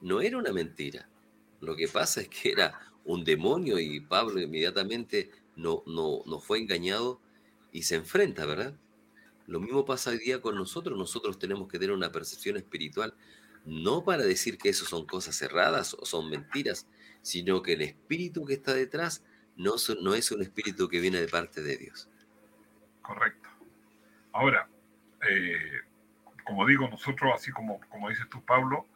[0.00, 1.08] No era una mentira.
[1.60, 6.58] Lo que pasa es que era un demonio y Pablo inmediatamente no, no, no fue
[6.58, 7.20] engañado
[7.72, 8.74] y se enfrenta, ¿verdad?
[9.50, 10.96] Lo mismo pasa hoy día con nosotros.
[10.96, 13.12] Nosotros tenemos que tener una percepción espiritual,
[13.64, 16.86] no para decir que eso son cosas cerradas o son mentiras,
[17.20, 19.24] sino que el espíritu que está detrás
[19.56, 19.72] no,
[20.02, 22.08] no es un espíritu que viene de parte de Dios.
[23.02, 23.48] Correcto.
[24.30, 24.68] Ahora,
[25.28, 25.80] eh,
[26.44, 28.86] como digo, nosotros, así como, como dices tú, Pablo,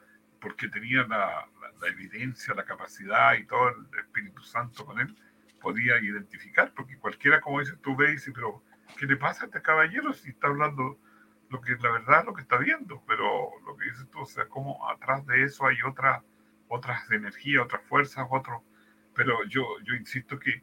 [0.40, 1.48] porque tenía la,
[1.90, 5.16] evidencia, la capacidad y todo el Espíritu Santo con él,
[5.60, 8.62] podía identificar, porque cualquiera, como dices tú, ve pero
[8.96, 10.98] ¿qué le pasa a este caballero si está hablando
[11.50, 13.02] lo que la verdad, lo que está viendo?
[13.06, 16.22] Pero lo que dices tú, o sea, como atrás de eso hay otra,
[16.68, 18.62] otras energías, otras fuerzas, otros...
[19.14, 20.62] Pero yo, yo insisto que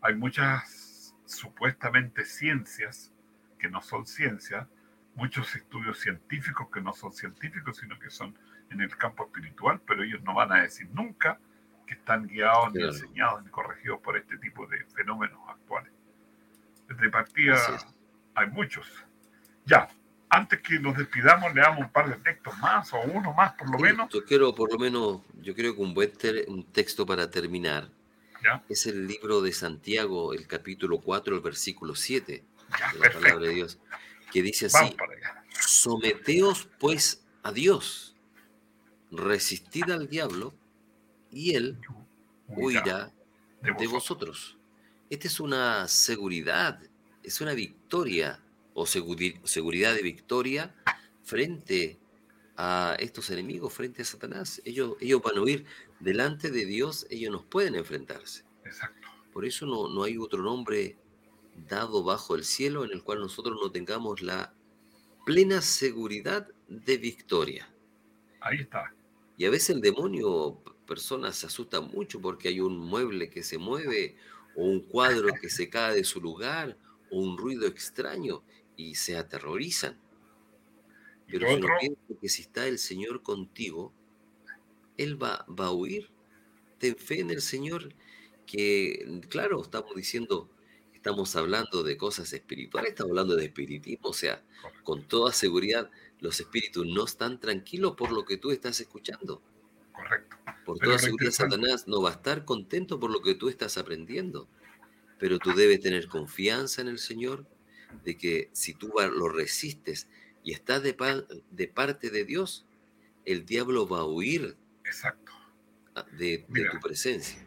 [0.00, 3.12] hay muchas supuestamente ciencias
[3.58, 4.66] que no son ciencias,
[5.14, 8.38] muchos estudios científicos que no son científicos, sino que son
[8.70, 11.38] en el campo espiritual, pero ellos no van a decir nunca
[11.86, 15.92] que están guiados, ni enseñados, ni corregidos por este tipo de fenómenos actuales.
[16.88, 17.56] Desde partida
[18.34, 18.86] hay muchos.
[19.66, 19.88] Ya,
[20.30, 23.70] antes que nos despidamos, le damos un par de textos más o uno más por
[23.70, 24.08] lo menos.
[24.12, 26.12] Yo quiero, por lo menos, yo creo que un buen
[26.48, 27.90] un texto para terminar
[28.68, 33.54] es el libro de Santiago, el capítulo 4, el versículo 7 de la palabra de
[33.54, 33.78] Dios,
[34.32, 34.96] que dice así:
[35.50, 38.16] Someteos pues a Dios,
[39.10, 40.54] resistid al diablo
[41.30, 41.78] y él
[42.48, 43.10] huirá
[43.62, 44.57] de vosotros.
[45.10, 46.80] Esta es una seguridad,
[47.22, 48.42] es una victoria
[48.74, 50.74] o seguridad de victoria
[51.22, 51.98] frente
[52.56, 54.60] a estos enemigos, frente a Satanás.
[54.64, 55.64] Ellos, ellos van a huir
[56.00, 58.44] delante de Dios, ellos nos pueden enfrentarse.
[58.64, 59.08] Exacto.
[59.32, 60.96] Por eso no, no hay otro nombre
[61.68, 64.52] dado bajo el cielo en el cual nosotros no tengamos la
[65.24, 67.68] plena seguridad de victoria.
[68.40, 68.92] Ahí está.
[69.36, 73.58] Y a veces el demonio, personas se asustan mucho porque hay un mueble que se
[73.58, 74.16] mueve
[74.58, 76.76] o un cuadro que se cae de su lugar
[77.10, 78.42] o un ruido extraño
[78.76, 79.96] y se aterrorizan.
[81.28, 81.46] Pero
[81.80, 83.92] si que si está el Señor contigo,
[84.96, 86.10] Él va, va a huir.
[86.78, 87.94] Ten fe en el Señor,
[88.46, 90.50] que claro, estamos diciendo,
[90.92, 94.42] estamos hablando de cosas espirituales, estamos hablando de espiritismo, o sea,
[94.82, 95.88] con toda seguridad,
[96.18, 99.40] los espíritus no están tranquilos por lo que tú estás escuchando.
[99.98, 100.36] Correcto.
[100.64, 104.48] Por toda seguridad, Satanás no va a estar contento por lo que tú estás aprendiendo,
[105.18, 107.46] pero tú debes tener confianza en el Señor
[108.04, 110.08] de que si tú lo resistes
[110.44, 110.94] y estás de,
[111.50, 112.64] de parte de Dios,
[113.24, 115.32] el diablo va a huir Exacto.
[116.12, 117.44] De, tu presencia.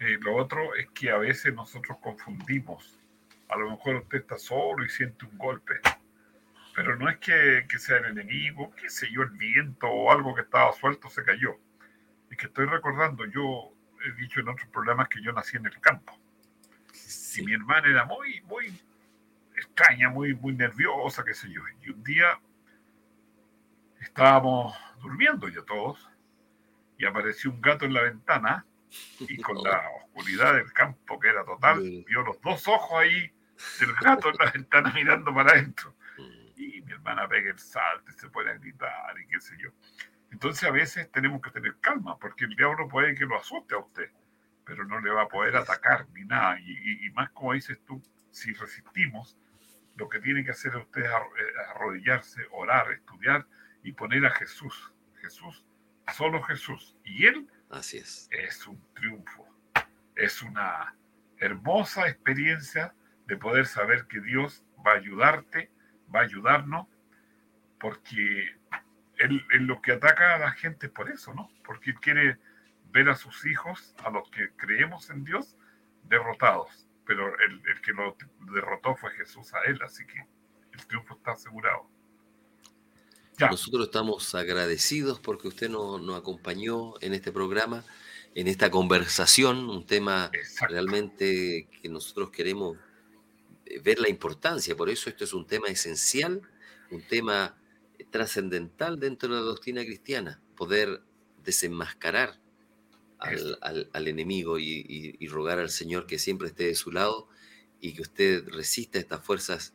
[0.00, 2.98] Eh, lo otro es que a veces nosotros confundimos.
[3.48, 5.74] A lo mejor usted está solo y siente un golpe,
[6.74, 10.34] pero no es que, que sea el enemigo, qué sé yo, el viento o algo
[10.34, 11.56] que estaba suelto se cayó.
[12.30, 13.72] Y que estoy recordando, yo
[14.04, 16.18] he dicho en otros programas que yo nací en el campo.
[17.36, 18.80] Y mi hermana era muy, muy
[19.56, 21.62] extraña, muy, muy nerviosa, qué sé yo.
[21.82, 22.38] Y un día
[24.00, 26.08] estábamos durmiendo ya todos
[26.96, 28.66] y apareció un gato en la ventana
[29.20, 33.32] y con la oscuridad del campo que era total, vio los dos ojos ahí
[33.80, 35.94] del gato en la ventana mirando para adentro.
[36.16, 36.60] Mm.
[36.60, 39.70] Y mi hermana pega el salto y se pone a gritar y qué sé yo.
[40.30, 43.78] Entonces a veces tenemos que tener calma porque el diablo puede que lo asuste a
[43.78, 44.10] usted,
[44.64, 46.58] pero no le va a poder atacar ni nada.
[46.60, 49.36] Y, y más como dices tú, si resistimos,
[49.96, 53.46] lo que tiene que hacer usted es eh, arrodillarse, orar, estudiar
[53.82, 54.92] y poner a Jesús.
[55.20, 55.64] Jesús,
[56.14, 56.96] solo Jesús.
[57.04, 58.28] Y Él Así es.
[58.30, 59.46] es un triunfo.
[60.14, 60.94] Es una
[61.38, 62.94] hermosa experiencia
[63.26, 65.70] de poder saber que Dios va a ayudarte,
[66.14, 66.86] va a ayudarnos,
[67.80, 68.56] porque
[69.18, 71.50] Él, él lo que ataca a la gente es por eso, ¿no?
[71.64, 72.38] Porque quiere
[72.90, 75.56] ver a sus hijos, a los que creemos en Dios,
[76.04, 78.14] derrotados pero el, que lo
[78.52, 80.26] derrotó fue Jesús a él, así que
[80.74, 81.88] el triunfo está asegurado.
[83.38, 87.82] Nosotros estamos agradecidos porque usted nos, acompañó en este programa,
[88.34, 90.30] en esta conversación, un tema
[90.68, 92.76] realmente que nosotros queremos
[93.64, 96.42] eh, ver la importancia, por eso esto es un tema esencial,
[96.90, 97.56] un tema
[98.10, 101.02] trascendental dentro de la doctrina cristiana, poder
[101.44, 102.38] desenmascarar
[103.18, 107.28] al, enemigo y, rogar al Señor que siempre esté de su lado
[107.80, 109.74] y que usted resista estas fuerzas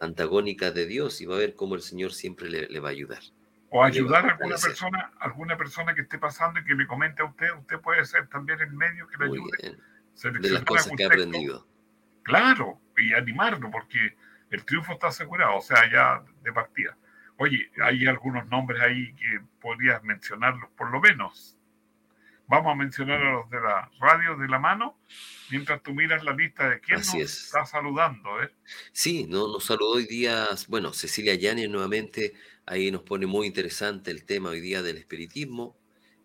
[0.00, 3.20] antagónicas de Dios y va a ver cómo el Señor siempre le, va a ayudar.
[3.70, 7.26] O ayudar a, alguna persona, alguna persona que esté pasando y que le comente a
[7.26, 10.40] usted, usted puede ser también el medio que le ayude.
[10.40, 11.66] De las cosas que ha aprendido.
[12.22, 14.16] Claro, y animarlo, porque
[14.50, 16.96] el triunfo está asegurado, o sea, ya de partida.
[17.38, 21.56] Oye, hay algunos nombres ahí que podrías mencionarlos, por lo menos.
[22.48, 24.96] Vamos a mencionar a los de la radio de la mano,
[25.50, 28.40] mientras tú miras la lista de quién nos está saludando.
[28.40, 28.52] ¿eh?
[28.92, 32.34] Sí, no, nos saludó hoy día, bueno, Cecilia Yáñez nuevamente,
[32.64, 35.76] ahí nos pone muy interesante el tema hoy día del espiritismo.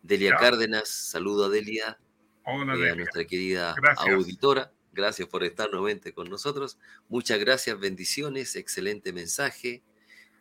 [0.03, 1.97] Delia Cárdenas, saludo a Delia,
[2.43, 4.72] Hola, eh, a nuestra querida auditora.
[4.93, 6.78] Gracias por estar nuevamente con nosotros.
[7.07, 9.84] Muchas gracias, bendiciones, excelente mensaje.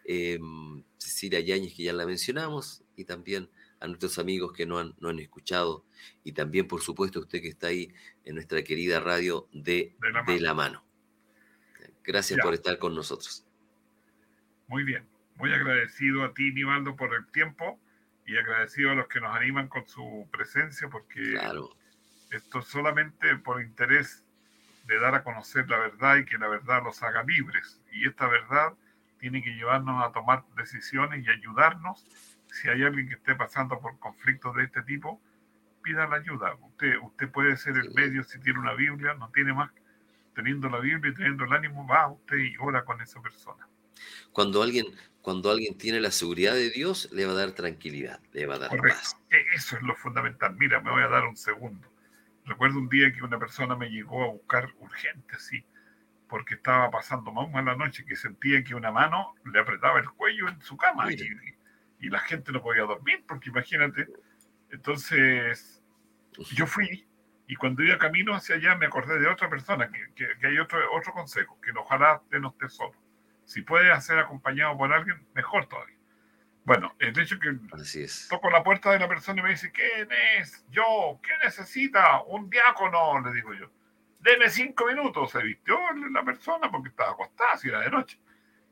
[0.05, 3.49] Em, Cecilia Yáñez, que ya la mencionamos, y también
[3.81, 5.85] a nuestros amigos que no han, no han escuchado
[6.23, 7.93] y también, por supuesto, usted que está ahí
[8.25, 9.97] en nuestra querida radio de,
[10.27, 10.85] de, la, mano.
[12.05, 13.47] Gracias por estar con nosotros.
[14.69, 17.81] Muy bien, muy agradecido a ti, Nivaldo, por el tiempo
[18.27, 21.35] y agradecido a los que nos animan con su presencia, porque
[22.31, 24.25] esto es solamente por interés
[24.87, 27.81] de dar a conocer la verdad y que la verdad los haga libres.
[27.93, 28.75] Y esta verdad
[29.21, 32.05] tiene que llevarnos a tomar decisiones y ayudarnos.
[32.47, 35.21] Si hay alguien que esté pasando por conflictos de este tipo,
[35.83, 36.57] pida la ayuda.
[36.61, 39.71] Usted, usted puede ser el medio si tiene una Biblia, no tiene más.
[40.35, 43.69] Teniendo la Biblia y teniendo el ánimo, va usted y ora con esa persona.
[44.33, 44.87] Cuando alguien,
[45.21, 48.59] cuando alguien tiene la seguridad de Dios, le va a dar tranquilidad, le va a
[48.59, 49.17] dar paz.
[49.31, 50.57] E, eso es lo fundamental.
[50.57, 51.89] Mira, me voy a dar un segundo.
[52.47, 55.65] Recuerdo un día que una persona me llegó a buscar urgente, así,
[56.31, 60.49] porque estaba pasando más mala noche, que sentía que una mano le apretaba el cuello
[60.49, 61.17] en su cama y,
[61.99, 64.07] y, la gente no podía dormir, porque imagínate.
[64.71, 65.83] Entonces,
[66.53, 67.07] yo fui
[67.49, 70.79] y cuando iba camino hacia allá me acordé de otra persona, que, que, hay otro,
[70.93, 72.95] otro consejo, que ojalá usted no esté solo.
[73.45, 75.97] Si puede hacer acompañado por alguien, mejor todavía.
[76.65, 77.59] Bueno, el hecho que
[78.29, 80.09] toco la puerta de la persona y me dice, ¿quién
[80.39, 80.65] es?
[80.71, 82.23] Yo, ¿qué necesita?
[82.23, 83.69] Un diácono, le digo yo.
[84.21, 85.31] Deme cinco minutos.
[85.31, 85.79] Se vistió
[86.13, 88.19] la persona porque estaba acostada, si era de noche.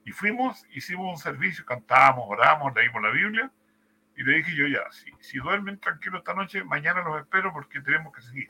[0.05, 3.51] Y fuimos, hicimos un servicio, cantamos, oramos, leímos la Biblia.
[4.17, 7.81] Y le dije yo ya, si, si duermen tranquilo esta noche, mañana los espero porque
[7.81, 8.49] tenemos que seguir.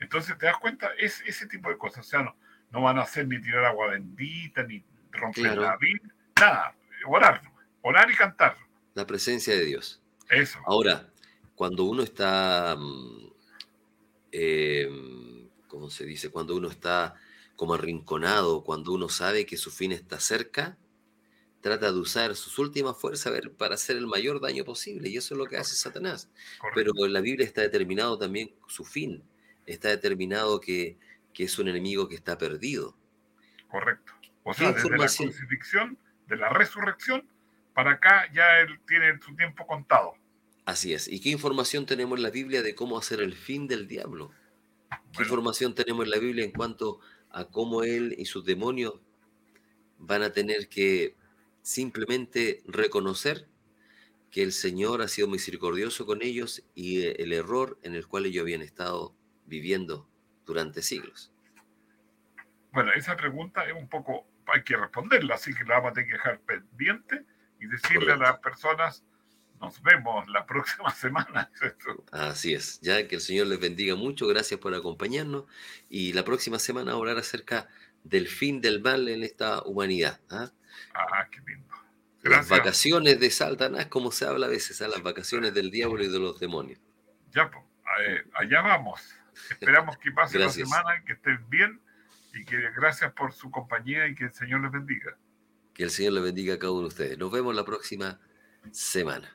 [0.00, 0.90] Entonces, ¿te das cuenta?
[0.98, 2.06] Es ese tipo de cosas.
[2.06, 2.34] O sea, no,
[2.70, 6.74] no van a hacer ni tirar agua bendita, ni romper la Biblia, nada,
[7.06, 7.42] orar,
[7.82, 8.56] orar y cantar.
[8.94, 10.02] La presencia de Dios.
[10.28, 10.58] Eso.
[10.66, 11.08] Ahora,
[11.54, 13.30] cuando uno está, mm,
[15.70, 16.30] ¿cómo se dice?
[16.30, 17.14] Cuando uno está
[17.56, 20.76] como arrinconado, cuando uno sabe que su fin está cerca,
[21.60, 25.08] trata de usar sus últimas fuerzas para hacer el mayor daño posible.
[25.08, 26.28] Y eso es lo que hace Satanás.
[26.74, 29.22] Pero en la Biblia está determinado también su fin.
[29.66, 30.98] Está determinado que,
[31.32, 32.96] que es un enemigo que está perdido.
[33.70, 34.12] Correcto.
[34.42, 37.28] O sea, desde la crucifixión, de la resurrección,
[37.74, 40.14] para acá ya él tiene su tiempo contado.
[40.64, 41.08] Así es.
[41.08, 44.32] ¿Y qué información tenemos en la Biblia de cómo hacer el fin del diablo?
[45.12, 48.94] ¿Qué información tenemos en la Biblia en cuanto a cómo él y sus demonios
[49.98, 51.16] van a tener que
[51.62, 53.46] simplemente reconocer
[54.30, 58.42] que el Señor ha sido misericordioso con ellos y el error en el cual ellos
[58.42, 59.14] habían estado
[59.46, 60.08] viviendo
[60.46, 61.32] durante siglos?
[62.72, 66.08] Bueno, esa pregunta es un poco hay que responderla, así que la vamos a tener
[66.08, 67.24] que dejar pendiente
[67.60, 69.04] y decirle a las personas,
[69.60, 71.50] nos vemos la próxima semana.
[72.10, 75.44] Así es, ya que el Señor les bendiga mucho, gracias por acompañarnos
[75.88, 77.68] y la próxima semana hablar acerca
[78.02, 80.20] del fin del mal en esta humanidad.
[80.30, 80.50] ¿ah?
[80.94, 81.68] ah qué lindo.
[82.22, 84.88] Las vacaciones de Satanás, como se habla a veces, a ¿ah?
[84.88, 86.78] las vacaciones del diablo y de los demonios.
[87.32, 87.64] Ya, pues,
[88.34, 89.00] allá vamos.
[89.50, 91.80] Esperamos que pase la semana, que estén bien
[92.34, 95.16] y que gracias por su compañía y que el Señor les bendiga.
[95.72, 97.18] Que el Señor les bendiga a cada uno de ustedes.
[97.18, 98.20] Nos vemos la próxima
[98.70, 99.34] semana.